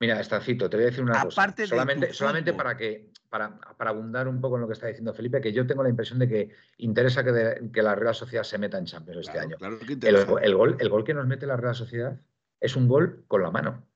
[0.01, 1.55] Mira, Estancito, te voy a decir una cosa.
[1.67, 5.53] Solamente, solamente para que para, abundar un poco en lo que está diciendo Felipe, que
[5.53, 9.27] yo tengo la impresión de que interesa que, la Real Sociedad se meta en Champions
[9.27, 9.57] este año.
[9.61, 12.19] el, gol, el gol que nos mete la Real Sociedad
[12.61, 13.87] es un gol con la mano.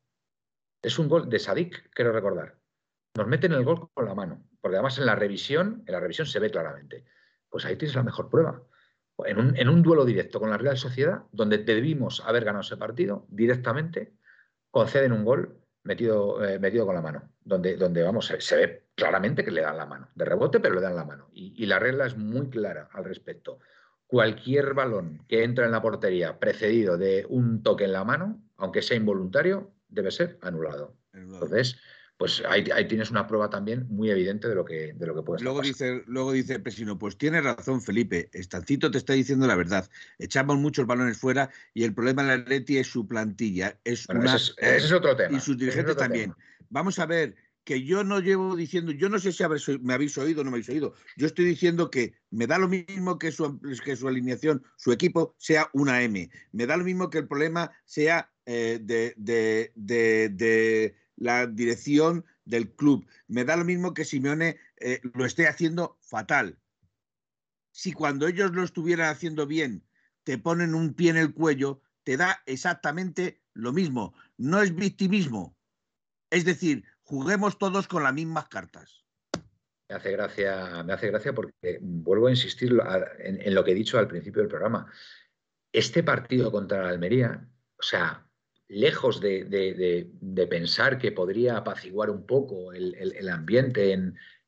[0.82, 2.56] Es un gol de Sadik, quiero recordar.
[3.16, 6.26] Nos meten el gol con la mano, porque además en la revisión, en la revisión
[6.26, 7.04] se ve claramente.
[7.48, 8.62] Pues ahí tienes la mejor prueba.
[9.26, 12.76] En un, en un duelo directo con la Real Sociedad, donde debimos haber ganado ese
[12.76, 14.14] partido directamente,
[14.70, 19.44] conceden un gol metido, eh, metido con la mano, donde, donde vamos, se, ve claramente
[19.44, 21.28] que le dan la mano, de rebote, pero le dan la mano.
[21.32, 23.58] Y, la regla es muy clara al respecto.
[24.06, 28.82] Cualquier balón que entra en la portería precedido de un toque en la mano, aunque
[28.82, 30.96] sea involuntario, debe ser anulado.
[31.12, 31.80] Entonces,
[32.20, 35.42] pues ahí, tienes una prueba también muy evidente de lo que, de lo que puede
[35.42, 39.88] luego dice Luego dice Pesino, pues tiene razón Felipe, Estancito te está diciendo la verdad.
[40.18, 43.80] Echamos muchos balones fuera y el problema de la Atleti es su plantilla.
[43.84, 45.34] Es ese, es, otro tema.
[45.34, 46.34] Y sus dirigentes también.
[46.68, 49.42] Vamos a ver, que yo no llevo diciendo, yo no sé si
[49.80, 52.68] me habéis oído o no me habéis oído, yo estoy diciendo que me da lo
[52.68, 57.08] mismo que su, que su alineación, su equipo sea una M, me da lo mismo
[57.08, 63.06] que el problema sea eh, de, de la dirección del club.
[63.28, 66.58] Me da lo mismo que Simeone eh, lo esté haciendo fatal.
[67.72, 69.84] si cuando ellos lo estuvieran haciendo bien
[70.24, 74.14] te ponen un pie en el cuello, te da exactamente lo mismo.
[74.36, 75.56] No es victimismo.
[76.30, 79.04] Es decir, juguemos todos con las mismas cartas.
[79.88, 82.72] Me hace gracia, me hace gracia porque vuelvo a insistir
[83.18, 84.92] en, en lo que he dicho al principio del programa.
[85.72, 88.29] Este partido contra la Almería, o sea,
[88.70, 93.92] lejos de, pensar que podría apaciguar un poco el, ambiente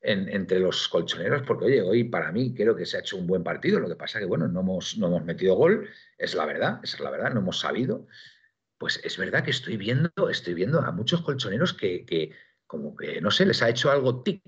[0.01, 3.79] entre los colchoneros, porque hoy para mí creo que se ha hecho un buen partido,
[3.79, 6.97] lo que pasa que bueno, no hemos, no hemos metido gol, es la verdad, es
[7.01, 8.07] la verdad, no hemos sabido.
[8.77, 12.31] Pues es verdad que estoy viendo, estoy viendo a muchos colchoneros que,
[12.65, 14.41] como que, no sé, les ha hecho algo tic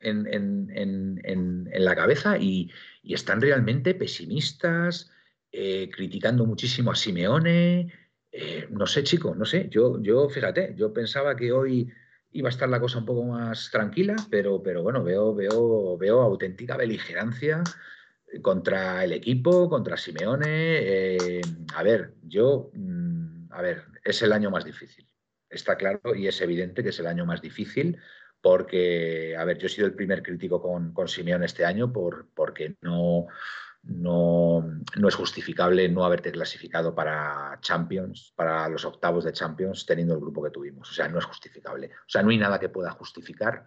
[0.00, 0.24] en,
[1.72, 2.70] la cabeza y,
[3.04, 5.10] están realmente pesimistas,
[5.52, 7.92] eh, criticando muchísimo a Simeone,
[8.32, 9.68] eh, no sé, chico, no sé.
[9.70, 11.90] Yo, yo, fíjate, yo pensaba que hoy
[12.32, 16.20] iba a estar la cosa un poco más tranquila, pero, pero bueno, veo, veo, veo
[16.20, 17.62] auténtica beligerancia
[18.42, 20.46] contra el equipo, contra Simeone.
[20.46, 21.40] Eh,
[21.74, 25.08] a ver, yo, mm, a ver, es el año más difícil.
[25.48, 27.98] Está claro y es evidente que es el año más difícil
[28.40, 32.28] porque, a ver, yo he sido el primer crítico con, con Simeone este año por,
[32.34, 33.26] porque no,
[33.82, 34.62] no,
[34.96, 40.20] no, es justificable no haberte clasificado para Champions, para los octavos de Champions, teniendo el
[40.20, 40.90] grupo que tuvimos.
[40.90, 41.86] O sea, no es justificable.
[41.86, 43.64] O sea, no hay nada que pueda justificar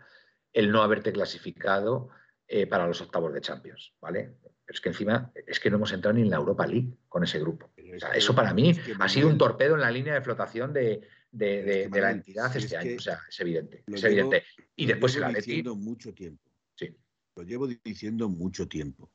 [0.52, 2.10] el no haberte clasificado
[2.48, 4.36] eh, para los octavos de Champions, ¿vale?
[4.42, 7.24] Pero es que encima es que no hemos entrado ni en la Europa League con
[7.24, 7.72] ese grupo.
[7.76, 11.02] O sea, eso para mí ha sido un torpedo en la línea de flotación de,
[11.32, 12.98] de, la entidad este año.
[12.98, 13.84] O sea, es evidente.
[13.88, 14.44] Es evidente.
[14.76, 15.64] Y después el Atleti.
[15.64, 16.52] mucho tiempo.
[16.76, 16.96] Sí.
[17.36, 19.12] Lo llevo diciendo mucho tiempo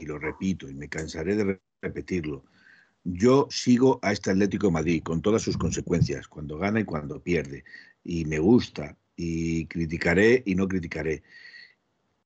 [0.00, 2.44] y lo repito y me cansaré de repetirlo,
[3.04, 7.64] yo sigo a este Atlético Madrid con todas sus consecuencias, cuando gana y cuando pierde,
[8.04, 11.22] y me gusta, y criticaré y no criticaré.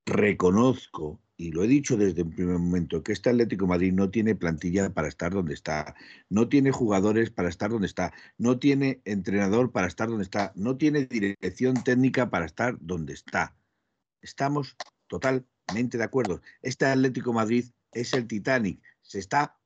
[0.05, 4.35] Reconozco, y lo he dicho desde un primer momento, que este Atlético Madrid no tiene
[4.35, 5.95] plantilla para estar donde está,
[6.29, 10.77] no tiene jugadores para estar donde está, no tiene entrenador para estar donde está, no
[10.77, 13.57] tiene dirección técnica para estar donde está.
[14.21, 14.77] Estamos
[15.09, 16.41] total de acuerdo.
[16.62, 19.57] Este Atlético Madrid es el Titanic, se está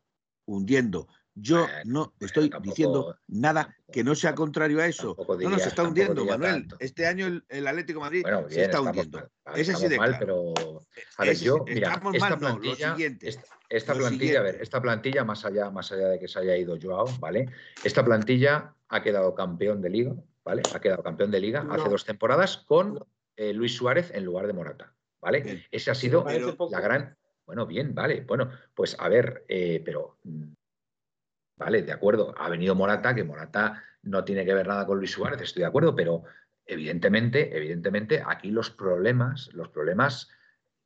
[0.46, 1.08] hundiendo.
[1.34, 5.16] Yo no estoy diciendo nada que no sea contrario a eso.
[5.40, 6.66] no nos está hundiendo, Manuel.
[6.80, 9.30] Este año el, Atlético Madrid se está hundiendo.
[9.54, 10.52] es así de mal, pero
[11.16, 12.96] a ver, yo, mira, esta plantilla,
[13.68, 16.76] esta, plantilla, a ver, esta plantilla más allá, más allá de que se haya ido
[16.82, 17.48] Joao, ¿vale?
[17.84, 20.62] Esta plantilla ha quedado campeón de liga, ¿vale?
[20.74, 24.52] Ha quedado campeón de liga hace dos temporadas con eh, Luis Suárez en lugar de
[24.52, 24.92] Morata.
[25.20, 25.66] ¿Vale?
[25.70, 26.24] Ese ha sido
[26.70, 27.16] la gran...
[27.46, 28.22] Bueno, bien, vale.
[28.22, 30.18] Bueno, pues a ver, eh, pero...
[30.24, 30.52] Mm,
[31.56, 32.34] vale, de acuerdo.
[32.38, 35.66] Ha venido Morata, que Morata no tiene que ver nada con Luis Suárez, estoy de
[35.66, 36.22] acuerdo, pero
[36.64, 40.30] evidentemente, evidentemente, aquí los problemas, los problemas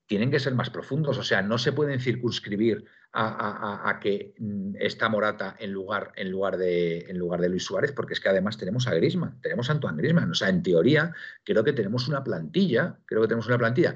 [0.06, 1.18] tienen que ser más profundos.
[1.18, 6.56] O sea, no se pueden circunscribir a, que mm, está Morata en lugar, en, lugar
[6.56, 9.74] de, en lugar de Luis Suárez, porque es que además tenemos a Grisman, tenemos a
[9.74, 10.30] Antoine Grisman.
[10.30, 11.12] O sea, en teoría,
[11.44, 13.94] creo que tenemos una plantilla, creo que tenemos una plantilla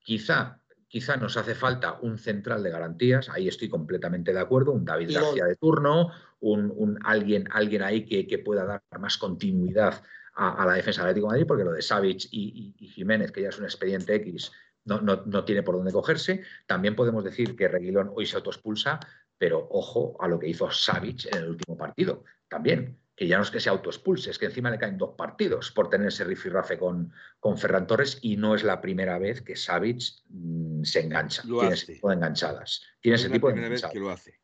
[0.00, 4.84] Quizá, quizá nos hace falta un central de garantías, ahí estoy completamente de acuerdo, un
[4.84, 10.02] David García de turno, un, alguien, alguien ahí que, pueda dar más continuidad
[10.34, 13.48] a, la defensa del Atlético de Madrid, porque lo de Savic y, Jiménez, que ya
[13.48, 14.52] es un expediente X,
[14.84, 16.42] no, no, tiene por dónde cogerse.
[16.66, 19.00] También podemos decir que Reguilón hoy se autoexpulsa,
[19.36, 22.24] pero ojo a lo que hizo Savic en el último partido.
[22.48, 25.72] También que ya no es que se autoexpulse, es que encima le caen dos partidos
[25.72, 29.56] por tener ese rifirrafe con, con Ferran Torres y no es la primera vez que
[29.56, 31.42] Savic mm, se engancha.
[31.42, 32.80] tiene ese tipo de enganchadas.
[33.00, 34.38] Tiene ese tipo de Vez que lo hace.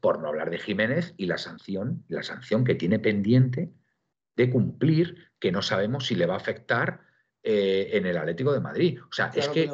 [0.00, 3.74] Por no hablar de Jiménez y la sanción, la sanción que tiene pendiente
[4.36, 7.02] de cumplir, que no sabemos si le va a afectar
[7.42, 9.00] eh, en el Atlético de Madrid.
[9.02, 9.70] O sea, es que,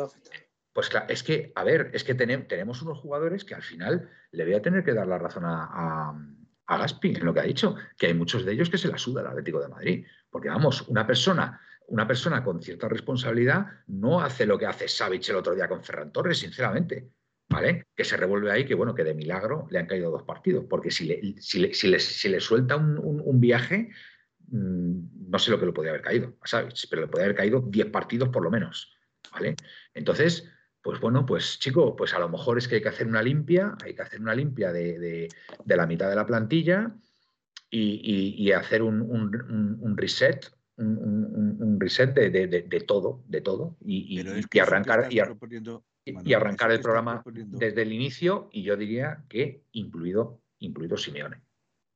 [0.73, 4.45] pues claro, es que, a ver, es que tenemos unos jugadores que al final le
[4.45, 6.40] voy a tener que dar la razón a a
[6.79, 9.21] Gaspi en lo que ha dicho, que hay muchos de ellos que se la suda
[9.21, 10.07] el Atlético de Madrid.
[10.31, 15.29] Porque vamos, una persona, una persona con cierta responsabilidad no hace lo que hace Savic
[15.29, 17.11] el otro día con Ferran Torres, sinceramente.
[17.49, 17.87] ¿Vale?
[17.97, 20.67] Que se revuelve ahí, que bueno, que de milagro le han caído dos partidos.
[20.71, 23.91] Porque si le, si le, suelta un, viaje,
[24.47, 27.37] mm, no sé lo que le podría haber caído a Savic, pero le podría haber
[27.37, 28.97] caído diez partidos por lo menos.
[29.33, 29.57] ¿Vale?
[29.95, 30.49] Entonces,
[30.83, 33.77] pues bueno, pues chico, pues a lo mejor es que hay que hacer una limpia,
[33.85, 35.29] hay que hacer una limpia de,
[35.67, 36.95] la mitad de la plantilla
[37.71, 44.21] y, hacer un, reset, un, reset de, todo, de todo, y,
[44.59, 51.43] arrancar, y, arrancar el programa desde el inicio, y yo diría que incluido, incluido Simeone.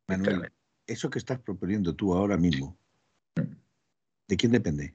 [0.08, 0.52] Manuel,
[0.86, 2.76] eso que estás proponiendo tú ahora mismo,
[3.36, 3.40] mm.
[4.28, 4.94] ¿de quién depende?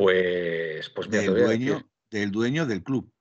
[0.00, 3.12] Pues, pues del, dueño, del dueño del club.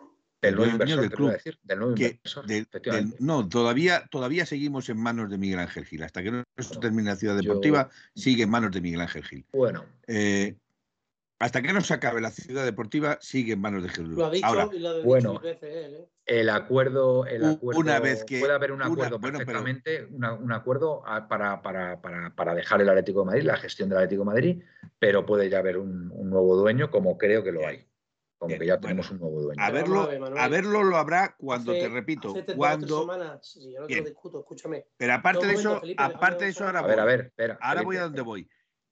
[0.41, 1.32] Del nuevo inversor, del club.
[1.32, 3.17] decir, del nuevo que inversor, del- del- efectivamente.
[3.19, 6.03] no, todavía, todavía seguimos en manos de Miguel Ángel Gil.
[6.03, 6.43] Hasta que no
[6.80, 9.45] termine la ciudad yo- deportiva, sigue en manos de Miguel Ángel Gil.
[9.51, 10.55] Bueno, Eh,
[11.39, 14.09] hasta que no se acabe la ciudad deportiva, sigue en manos de Jesús.
[14.09, 15.31] Lo ha dicho Ahora, y lo ha dicho bueno.
[15.33, 16.09] mil veces él, ¿eh?
[16.25, 20.05] el acuerdo, el acuerdo una vez que- puede haber un una- acuerdo bueno, pero- perfectamente,
[20.11, 23.89] una- un acuerdo a- para, para, para, para dejar el Atlético de Madrid, la gestión
[23.89, 24.63] del Atlético de Madrid,
[24.99, 27.85] pero puede ya haber un, un nuevo dueño, como creo que lo hay.
[28.37, 28.81] Como Bien, que ya bueno.
[28.87, 29.61] tenemos un nuevo dueño.
[29.61, 33.01] a verlo, a verlo lo habrá cuando, Hace- te repito, hace tres cuando...
[33.01, 34.03] semanas, sí, yo no te lo Bien.
[34.05, 34.85] discuto, escúchame.
[34.97, 37.01] Pero aparte de momento, eso, Felipe, aparte de eso, ahora A ver, voy.
[37.01, 37.57] a ver, espera.
[37.61, 38.49] Ahora voy a donde voy.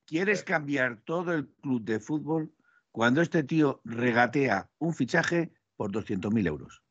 [0.08, 2.53] ¿Quieres cambiar todo el club de fútbol
[2.91, 6.82] cuando este tío regatea un fichaje por 200.000 euros?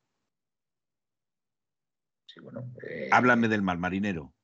[2.27, 4.35] Sí, bueno, eh, Háblame del mar marinero.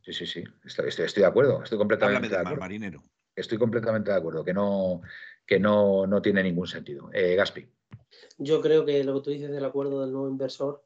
[0.00, 0.42] Sí, sí, sí.
[0.64, 1.62] Estoy, estoy- estoy de acuerdo.
[1.62, 2.60] Estoy completamente Háblame de del mar acuerdo.
[2.60, 3.02] marinero.
[3.36, 4.44] Estoy completamente de acuerdo.
[4.44, 5.00] Que no,
[5.46, 7.08] que no, no tiene ningún sentido.
[7.12, 7.68] Eh, Gaspi.
[8.38, 10.84] Yo creo que lo que tú dices del acuerdo del nuevo inversor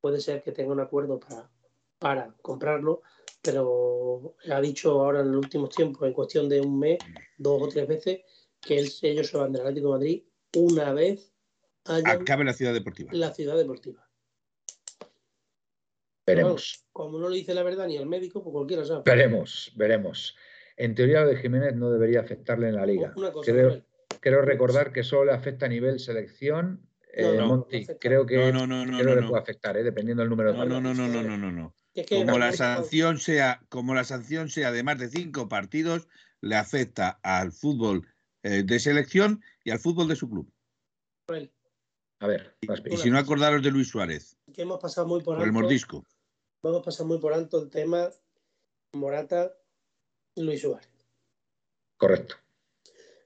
[0.00, 1.50] puede ser que tenga un acuerdo para,
[1.98, 3.02] para comprarlo,
[3.44, 6.98] pero ha dicho ahora en los últimos tiempos, en cuestión de un mes,
[7.36, 8.20] dos o tres veces,
[8.60, 10.22] que él- ellos se van del Atlético de Madrid
[10.56, 11.30] una vez
[11.86, 13.10] Acabe la ciudad deportiva.
[13.12, 14.08] la ciudad deportiva.
[16.26, 16.86] Veremos.
[16.90, 19.02] Como no le dice la verdad ni al médico, pues cualquiera sabe.
[19.04, 20.34] Veremos, veremos.
[20.76, 23.12] En teoría, lo de Jiménez no debería afectarle en la liga.
[23.16, 23.52] Una cosa,
[24.20, 26.88] creo, recordar que solo le afecta a nivel selección.
[27.16, 29.28] No, Eh, no, Monti, no creo que, No, no, no, no, creo no, que no.
[29.28, 31.74] puede afectar, eh, dependiendo del número de No, no, no, no, no, no, no.
[31.94, 36.08] Es que Como la sanción sea, como la sanción sea de más de cinco partidos,
[36.40, 38.06] le afecta al fútbol
[38.42, 40.52] eh, de selección y al fútbol de su club.
[42.20, 42.56] A ver.
[42.60, 45.60] Y si no acordaros de Luis Suárez, que hemos pasado muy por por el alto,
[45.60, 46.04] mordisco.
[46.62, 48.10] vamos a pasar muy por alto el tema
[48.92, 49.56] Morata
[50.34, 50.88] y Luis Suárez.
[51.96, 52.36] Correcto.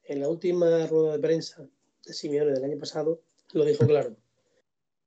[0.04, 1.68] En la última rueda de prensa
[2.04, 4.16] de Simeone del año pasado, lo dijo claro.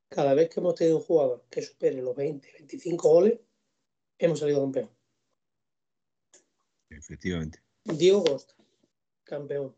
[0.09, 3.39] Cada vez que hemos tenido un jugador que supere los 20, 25 goles,
[4.25, 4.89] hemos salido campeón.
[6.89, 7.59] Efectivamente.
[7.83, 8.53] Diego Costa,
[9.23, 9.75] campeón.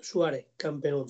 [0.00, 1.06] Suárez, campeón.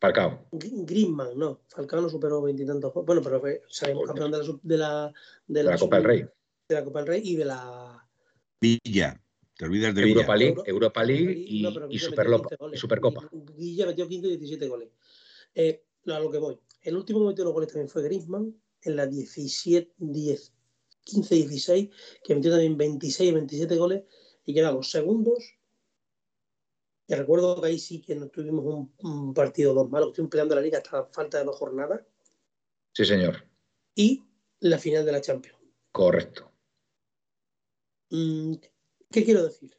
[0.00, 0.46] Falcao.
[0.52, 1.62] Gr- Griezmann, no.
[1.68, 3.06] Falcao no superó veintitantos goles.
[3.06, 5.12] Bueno, pero fue- salimos campeón de la, de la,
[5.46, 6.20] de De la Copa del Rey.
[6.68, 8.08] de la Copa del Rey y de la
[8.60, 9.22] Villa.
[9.56, 10.14] Te olvidas de Villa.
[10.20, 12.76] Europa League, Euro- Europa League y, No, pero y Guilla Superlopa- metió 15 goles.
[12.76, 13.30] y Supercopa.
[13.56, 14.88] Guilla metió 15 y 17 goles.
[15.54, 16.58] Eh, a lo que voy.
[16.82, 20.52] El último que metió los goles también fue Griezmann en la 17, 10,
[21.06, 21.90] 15-16,
[22.24, 24.02] que metió también 26 27 goles
[24.44, 25.38] y quedamos segundos.
[27.08, 30.56] Y recuerdo que ahí sí que no tuvimos un, un partido dos malos, estuvimos peleando
[30.56, 32.02] la liga hasta falta de dos jornadas
[32.92, 33.46] Sí, señor.
[33.94, 34.24] y
[34.60, 35.58] la final de la Champions.
[35.92, 36.50] Correcto.
[38.10, 38.54] Mm,
[39.10, 39.70] ¿Qué quiero decir?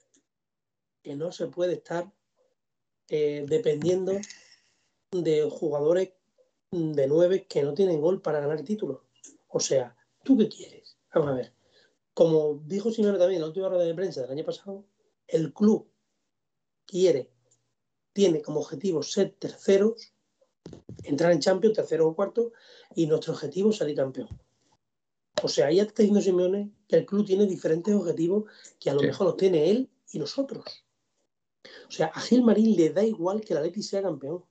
[1.03, 2.11] Que no se puede estar
[3.09, 4.13] eh, dependiendo
[5.11, 6.13] de jugadores
[6.71, 9.01] de nueve que no tienen gol para ganar títulos.
[9.47, 10.86] O sea, ¿tú qué quieres?
[11.13, 11.53] Vamos a ver.
[12.13, 14.85] Como dijo Simeone también en la última rueda de prensa del año pasado,
[15.27, 15.87] el club
[16.85, 17.29] quiere,
[18.13, 20.13] tiene como objetivo ser terceros,
[21.03, 22.53] entrar en Champions, tercero o cuarto,
[22.95, 24.29] y nuestro objetivo es salir campeón.
[25.43, 28.45] O sea, ya está diciendo Simeone que el club tiene diferentes objetivos
[28.79, 29.07] que a lo Sí.
[29.07, 30.65] mejor los tiene él y nosotros.
[31.87, 34.43] O sea, a Gil Marín le da igual que la Leti sea campeón.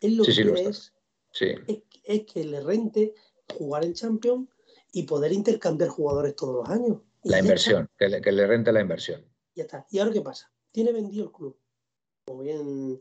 [0.00, 0.78] Él lo Sí, que sí, lo quiere está.
[0.78, 0.92] es,
[1.32, 1.46] Sí.
[1.66, 3.14] es, es que le rente
[3.58, 4.48] jugar en Champions
[4.92, 6.98] y poder intercambiar jugadores todos los años.
[7.22, 9.24] Y La inversión, que le, que le rente la inversión.
[9.54, 9.86] ya está.
[9.90, 10.50] ¿Y ahora qué pasa?
[10.70, 11.56] Tiene vendido el club.
[12.24, 12.98] Como bien.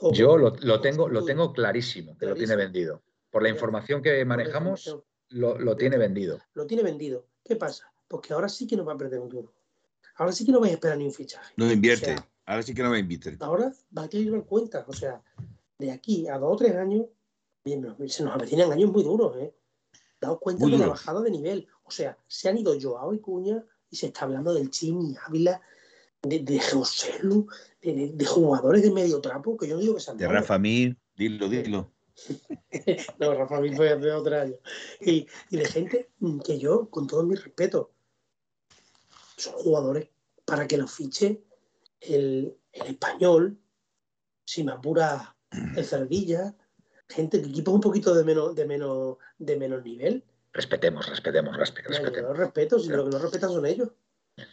[0.00, 3.02] o- Yo lo, lo o- tengo, lo tengo clarísimo, que lo tiene vendido.
[3.30, 3.54] Por la Ya.
[3.54, 4.96] información que manejamos,
[5.28, 6.38] lo, lo tiene vendido.
[6.54, 7.26] Lo tiene vendido.
[7.44, 7.92] ¿Qué pasa?
[8.08, 9.52] Porque ahora sí que no va a perder un duro.
[10.16, 11.54] Ahora sí que no vais a esperar ni un fichaje.
[11.56, 12.12] No invierte.
[12.12, 13.36] O sea, Ahora sí que no me invierte.
[13.40, 14.84] ahora va a tener cuenta.
[14.88, 15.22] O sea,
[15.78, 17.06] de aquí a dos o tres años,
[17.64, 19.54] bien, se nos avecinan años muy duros, ¿eh?
[20.20, 20.98] Daos cuenta Muy de la duros.
[21.00, 21.66] bajada de nivel.
[21.84, 25.60] O sea, se han ido Joao y Cuña y se está hablando del Chimi Ávila,
[26.22, 27.46] de, de José Lu,
[27.80, 30.28] de, de- de jugadores de medio trapo, que yo no digo que sean De.
[30.28, 31.90] Rafa Mir, dilo, dilo.
[33.18, 34.54] No, Rafa Mir fue hace otro año.
[35.00, 36.10] Y, y de gente
[36.44, 37.92] que yo, con todo mi respeto,
[39.36, 40.08] son jugadores
[40.44, 41.42] para que los fiche
[42.00, 43.58] el, el español,
[44.44, 45.34] si me apura
[45.76, 46.54] el Cervilla,
[47.10, 50.24] gente equipos un poquito de menos, de menos, de menos nivel.
[50.52, 52.06] Respetemos, respetemos, Yo respetemos.
[52.28, 53.90] los respeto, si lo que no respetan son ellos.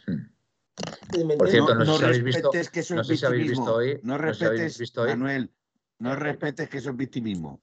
[0.06, 1.26] Mm.
[1.26, 3.50] ¿Me Por cierto, no sé si habéis visto- respetes que eso no sé si habéis
[3.50, 5.50] visto hoy- No no sé si habéis respetes, visto hoy- Manuel,
[5.98, 7.60] no respetes que eso es victimismo.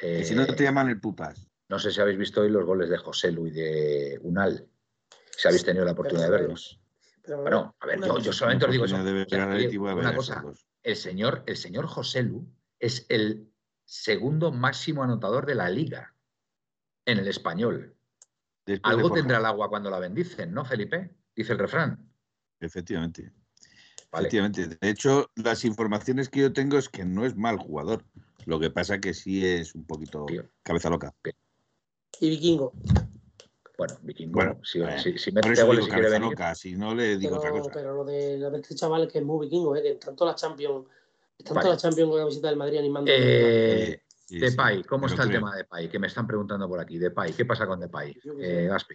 [0.00, 1.46] Eh, Que si no te llaman el pupas.
[1.68, 4.66] no sé si habéis visto hoy los goles de José Lu y de Unal.
[5.36, 6.80] Si habéis tenido la oportunidad de verlos.
[7.22, 8.96] Pero, Bueno, a ver, yo, solamente os digo eso.
[8.96, 9.46] O sea,
[9.94, 10.44] una cosa,
[10.82, 12.48] el señor, el señor José Lu
[12.80, 13.52] es el
[13.88, 16.14] segundo máximo anotador de la liga
[17.06, 17.96] en el español.
[18.66, 21.10] Después Algo tendrá el agua cuando la bendicen, ¿no, Felipe?
[21.34, 22.06] Dice el refrán.
[22.60, 23.32] Efectivamente.
[24.12, 24.28] Vale.
[24.28, 24.76] Efectivamente.
[24.78, 28.04] De hecho, las informaciones que yo tengo es que no es mal jugador.
[28.44, 30.44] Lo que pasa que sí es un poquito Tío.
[30.62, 31.14] cabeza loca.
[32.20, 32.74] Y Vikingo.
[33.78, 37.16] Bueno, Vikingo, Bueno, si, eh, si, si Por eso digo cabeza loca, si no le
[37.16, 37.74] digo otra Pero, cosa.
[37.74, 39.82] pero lo de, lo de este chaval es que es muy vikingo, ¿eh?
[39.82, 40.86] que en tanto la Champions,
[41.38, 41.68] tanto Vale.
[41.70, 43.10] la Champions con la camiseta del Madrid animando.
[43.14, 45.88] Eh, Sí, Depay, sí, ¿cómo está el tema de Depay?
[45.88, 46.98] Que me están preguntando por aquí.
[46.98, 48.14] Depay, ¿qué pasa con Depay?
[48.40, 48.94] Eh, Gaspi.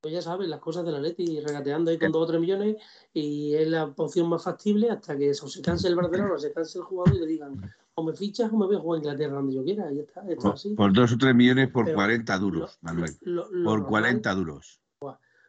[0.00, 2.12] Pues ya sabes, las cosas de la Leti, regateando ahí con Bien.
[2.12, 2.76] 2 o 3 millones
[3.12, 6.52] y es la opción más factible hasta que o se canse el Barcelona o se
[6.52, 7.60] canse el jugador y le digan
[7.96, 9.90] o me fichas o me voy a jugar a Inglaterra donde yo quiera.
[9.90, 10.74] Y ya está, esto es así.
[10.74, 13.10] Por dos o tres millones por Pero 40 duros, Lo- Manuel.
[13.22, 14.80] lo- lo Por normal- 40 duros.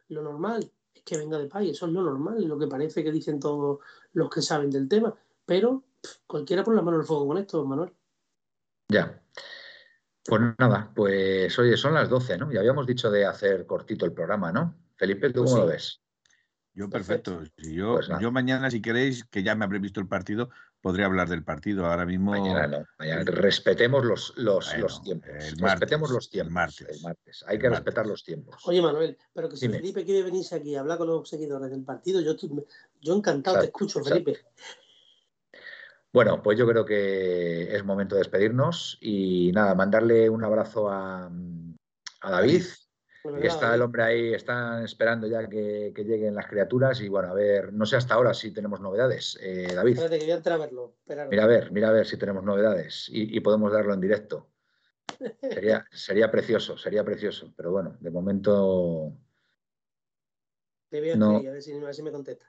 [0.08, 3.12] Lo normal es que venga de Pay, eso es lo normal, lo que parece que
[3.12, 3.78] dicen todos
[4.14, 5.14] los que saben del tema.
[5.48, 7.90] Pero pff, cualquiera pone la mano en el fuego con esto, Manuel.
[8.90, 9.22] Ya.
[10.26, 12.52] Pues nada, pues oye, son las 12, ¿no?
[12.52, 14.76] Ya habíamos dicho de hacer cortito el programa, ¿no?
[14.96, 15.66] Felipe, ¿tú Pues cómo sí.
[15.66, 16.02] lo ves?
[16.74, 17.38] Yo Perfecto.
[17.38, 17.62] perfecto.
[17.62, 20.50] Si yo, Pues yo mañana, si queréis, que ya me habré visto el partido,
[20.82, 21.86] podré hablar del partido.
[21.86, 22.32] Ahora mismo.
[22.32, 22.84] Mañana no.
[22.98, 25.28] Mañana respetemos los, los, Bueno, los tiempos.
[25.30, 26.52] el respetemos martes, los el tiempos.
[26.52, 26.88] martes.
[26.90, 27.44] El martes.
[27.48, 27.84] Hay El que martes.
[27.86, 28.62] respetar los tiempos.
[28.66, 29.78] Oye, Manuel, pero que si Dime.
[29.80, 32.64] Felipe quiere venirse aquí a hablar con los seguidores del partido, yo, estoy-
[33.00, 34.24] yo encantado te escucho, exacto.
[34.24, 34.44] Felipe.
[36.12, 41.26] Bueno, pues yo creo que es momento de despedirnos y nada, mandarle un abrazo a,
[41.26, 42.62] a David,
[43.22, 47.08] Bueno, que está el hombre ahí, están esperando ya que, que lleguen las criaturas y
[47.08, 49.38] bueno, a ver, no sé hasta ahora si tenemos novedades.
[49.42, 50.96] Eh, David, Espérate que voy a entrar a verlo.
[51.30, 54.48] Mira a ver, mira a ver si tenemos novedades y, y podemos darlo en directo.
[55.42, 59.12] Sería, sería precioso, sería precioso, pero bueno, de momento,
[60.90, 61.32] Le voy a no.
[61.32, 62.46] escribir, a ver si, a ver si me contesta.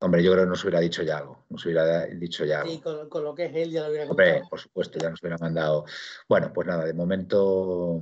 [0.00, 2.72] Hombre, yo creo que nos hubiera dicho ya algo, nos hubiera dicho ya algo.
[2.72, 4.48] Sí, con, con lo que es él ya lo hubiera Hombre, contado.
[4.50, 5.84] por supuesto, ya nos hubiera mandado.
[6.28, 8.00] Bueno, pues nada, de momento,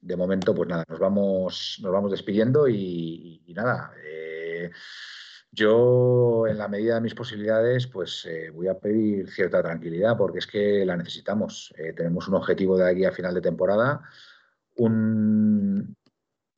[0.00, 3.92] de momento, pues nada, nos vamos, nos vamos despidiendo y, y nada.
[4.04, 4.70] eh,
[5.50, 10.40] yo, en la medida de mis posibilidades, pues eh, voy a pedir cierta tranquilidad porque
[10.40, 11.72] es que la necesitamos.
[11.78, 14.02] Eh, tenemos un objetivo de aquí a final de temporada,
[14.76, 15.96] un,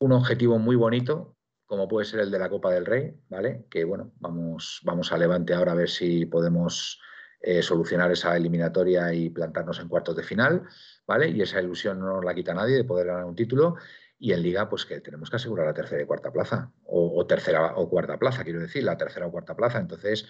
[0.01, 1.37] un objetivo muy bonito,
[1.71, 3.65] como puede ser el de la Copa del Rey, ¿vale?
[3.71, 7.01] Que bueno, vamos, vamos a Levante ahora a ver si podemos
[7.41, 10.65] eh, solucionar esa eliminatoria y plantarnos en cuartos de final,
[11.07, 11.29] ¿vale?
[11.29, 13.77] Y esa ilusión no nos la quita nadie de poder ganar un título.
[14.19, 17.77] Y en Liga, pues que tenemos que asegurar la tercera y cuarta plaza, o, tercera
[17.77, 19.79] o cuarta plaza, quiero decir, la tercera o cuarta plaza.
[19.79, 20.27] Entonces,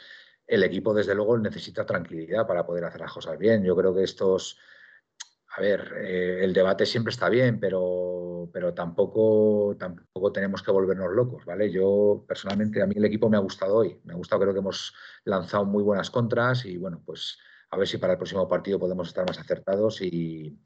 [0.47, 3.65] el equipo, desde luego, necesita tranquilidad para poder hacer las cosas bien.
[3.65, 4.59] Yo creo que estos,
[5.57, 8.20] a ver, eh, el debate siempre está bien, pero,
[8.53, 11.71] pero tampoco, tampoco tenemos que volvernos locos, ¿vale?
[11.71, 13.99] Yo, personalmente, a mí el equipo me ha gustado hoy.
[14.05, 14.95] Me ha gustado, creo que hemos
[15.25, 17.39] lanzado muy buenas contras y, bueno, pues
[17.71, 20.59] a ver si para el próximo partido podemos estar más acertados y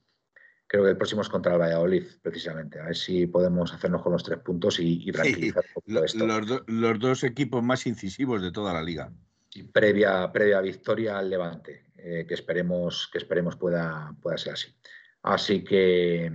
[0.67, 2.81] creo que el próximo es contra el Valladolid, precisamente.
[2.81, 5.65] A ver si podemos hacernos con los tres puntos y, y tranquilizar
[6.05, 6.27] esto.
[6.27, 9.13] los, do- los dos equipos más incisivos de toda la liga.
[9.53, 14.75] y previa, previa victoria al Levante, eh, que esperemos, que esperemos pueda, pueda ser así.
[15.23, 16.33] Así que,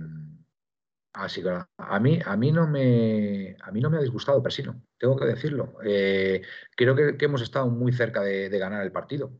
[1.12, 4.82] así que a mí, a mí no me, a mí no me ha disgustado Persino,
[4.98, 5.74] tengo que decirlo.
[5.84, 6.42] Eh,
[6.76, 9.32] creo que, que hemos estado muy cerca de, de ganar el partido,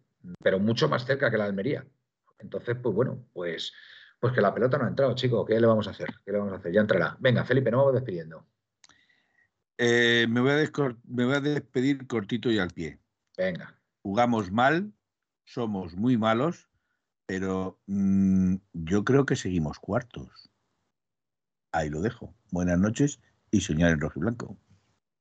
[0.43, 1.87] pero mucho más cerca que la Almería.
[2.39, 3.73] Entonces, pues bueno, pues,
[4.19, 5.45] pues que la pelota no ha entrado, chico.
[5.45, 6.09] ¿Qué le vamos a hacer?
[6.25, 6.73] ¿Qué le vamos a hacer?
[6.73, 7.17] Ya entrará.
[7.21, 8.47] Venga, Felipe, nos vamos despidiendo.
[9.79, 12.99] Eh, me, voy a me voy a despedir cortito y al pie.
[13.37, 13.75] Venga.
[14.03, 14.93] Jugamos mal,
[15.45, 16.69] somos muy malos,
[17.27, 20.50] pero mm, yo creo que seguimos cuartos.
[21.73, 22.35] Ahí lo dejo.
[22.51, 24.57] Buenas noches y soñar en rojo y blanco.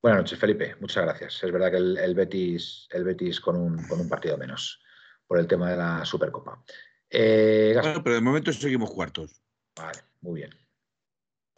[0.01, 0.75] Buenas noches, Felipe.
[0.79, 1.43] Muchas gracias.
[1.43, 4.81] Es verdad que el, el Betis, el Betis con un, con un partido menos
[5.27, 6.63] por el tema de la Supercopa.
[7.09, 9.41] Eh, Bueno, pero de momento seguimos cuartos.
[9.75, 10.51] Vale, muy bien.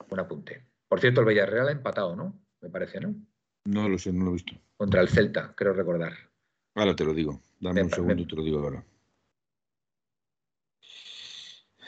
[0.10, 0.68] Un apunte.
[0.88, 2.38] Por cierto, el Villarreal ha empatado, ¿no?
[2.62, 3.16] Me parece, ¿no?
[3.66, 4.54] No lo sé, no lo he visto.
[4.76, 6.14] Contra el Celta, creo recordar.
[6.76, 7.42] Ahora te lo digo.
[7.60, 8.84] Dame Me un segundo me- y te lo digo ahora.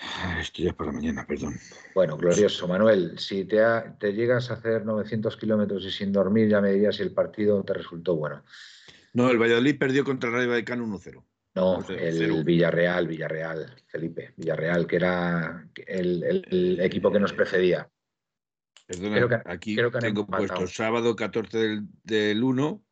[0.02, 0.03] Ah,
[0.40, 1.56] Esto ya es para mañana, perdón.
[1.96, 2.68] Bueno, glorioso.
[2.68, 6.72] Manuel, si te, ha- te llegas a hacer 900 kilómetros y sin dormir, ya me
[6.72, 8.44] dirías si el partido te resultó bueno.
[9.14, 11.24] No, el Valladolid perdió contra el Rayo Vallecano 1-0.
[11.56, 12.44] No, el.
[12.44, 17.90] Villarreal, Villarreal, Felipe, Villarreal, que era el, el- el equipo que nos precedía.
[18.88, 22.84] Perdona, Creo que- aquí creo que tengo puesto sábado 14 del, del 1,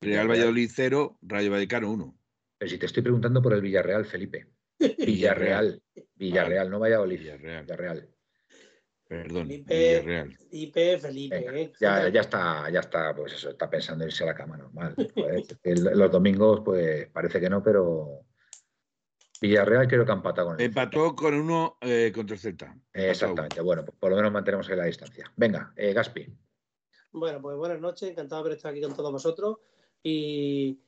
[0.00, 0.28] Real.
[0.28, 2.14] Valladolid 0, Rayo Vallecano 1.
[2.58, 4.46] Pero si te estoy preguntando por el Villarreal, Felipe.
[4.98, 5.82] Villarreal,
[6.18, 7.18] Villarreal, no Valladolid.
[7.18, 7.62] Villarreal.
[7.64, 8.08] Villarreal.
[9.06, 9.74] Perdón, Felipe.
[10.00, 10.36] Villarreal.
[10.36, 11.38] Felipe, Felipe.
[11.40, 11.72] Venga, ¿eh?
[11.80, 14.94] ya, ya está, ya está, pues eso, está pensando en irse a la cama normal.
[15.62, 18.24] El- los domingos, pues parece que no, pero
[19.40, 22.76] Villarreal creo que ha empatado con el Empató con uno eh, contra el Celta.
[22.92, 25.32] Exactamente, bueno, pues por lo menos mantenemos ahí la distancia.
[25.36, 26.26] Venga, eh, Gaspi.
[27.12, 29.56] Bueno, pues buenas noches, encantado de estar aquí con todos vosotros.
[30.02, 30.78] Y,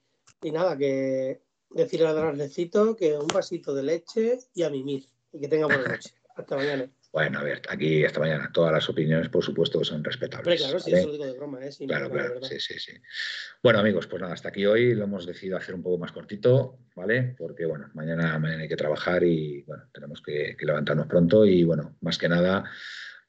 [0.43, 5.07] y nada, que decirle a Dralecito que un vasito de leche y a mimir.
[5.33, 6.15] Y que tenga buena noche.
[6.37, 6.91] Hasta mañana.
[7.13, 10.45] Bueno, a ver, aquí esta mañana todas las opiniones, por supuesto, son respetables.
[10.45, 11.73] Pero claro, sí, eso lo digo de broma, ¿eh?
[11.73, 12.93] Sí, claro, no, claro, sí, sí, sí.
[13.63, 16.79] Bueno, amigos, pues nada, hasta aquí hoy lo hemos decidido hacer un poco más cortito,
[16.95, 17.35] ¿vale?
[17.37, 21.65] Porque, bueno, mañana, mañana hay que trabajar y, bueno, tenemos que, que levantarnos pronto y,
[21.65, 22.71] bueno, más que nada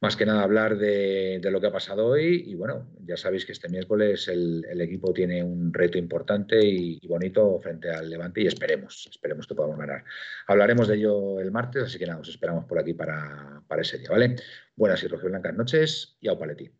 [0.01, 3.45] más que nada hablar de, de, lo que ha pasado hoy y bueno, ya sabéis
[3.45, 8.09] que este miércoles el, el equipo tiene un reto importante y, y, bonito frente al
[8.09, 10.03] Levante y esperemos, esperemos que podamos ganar.
[10.47, 13.99] Hablaremos de ello el martes, así que nada, os esperamos por aquí para, para ese
[13.99, 14.37] día, ¿vale?
[14.75, 16.71] Buenas y rojiblancas noches y au paleti.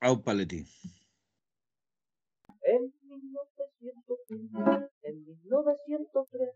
[0.00, 0.64] Au paleti.
[2.62, 6.48] En 1903, en 1903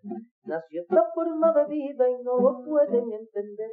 [0.45, 3.73] nació esta forma de vida y no lo pueden entender.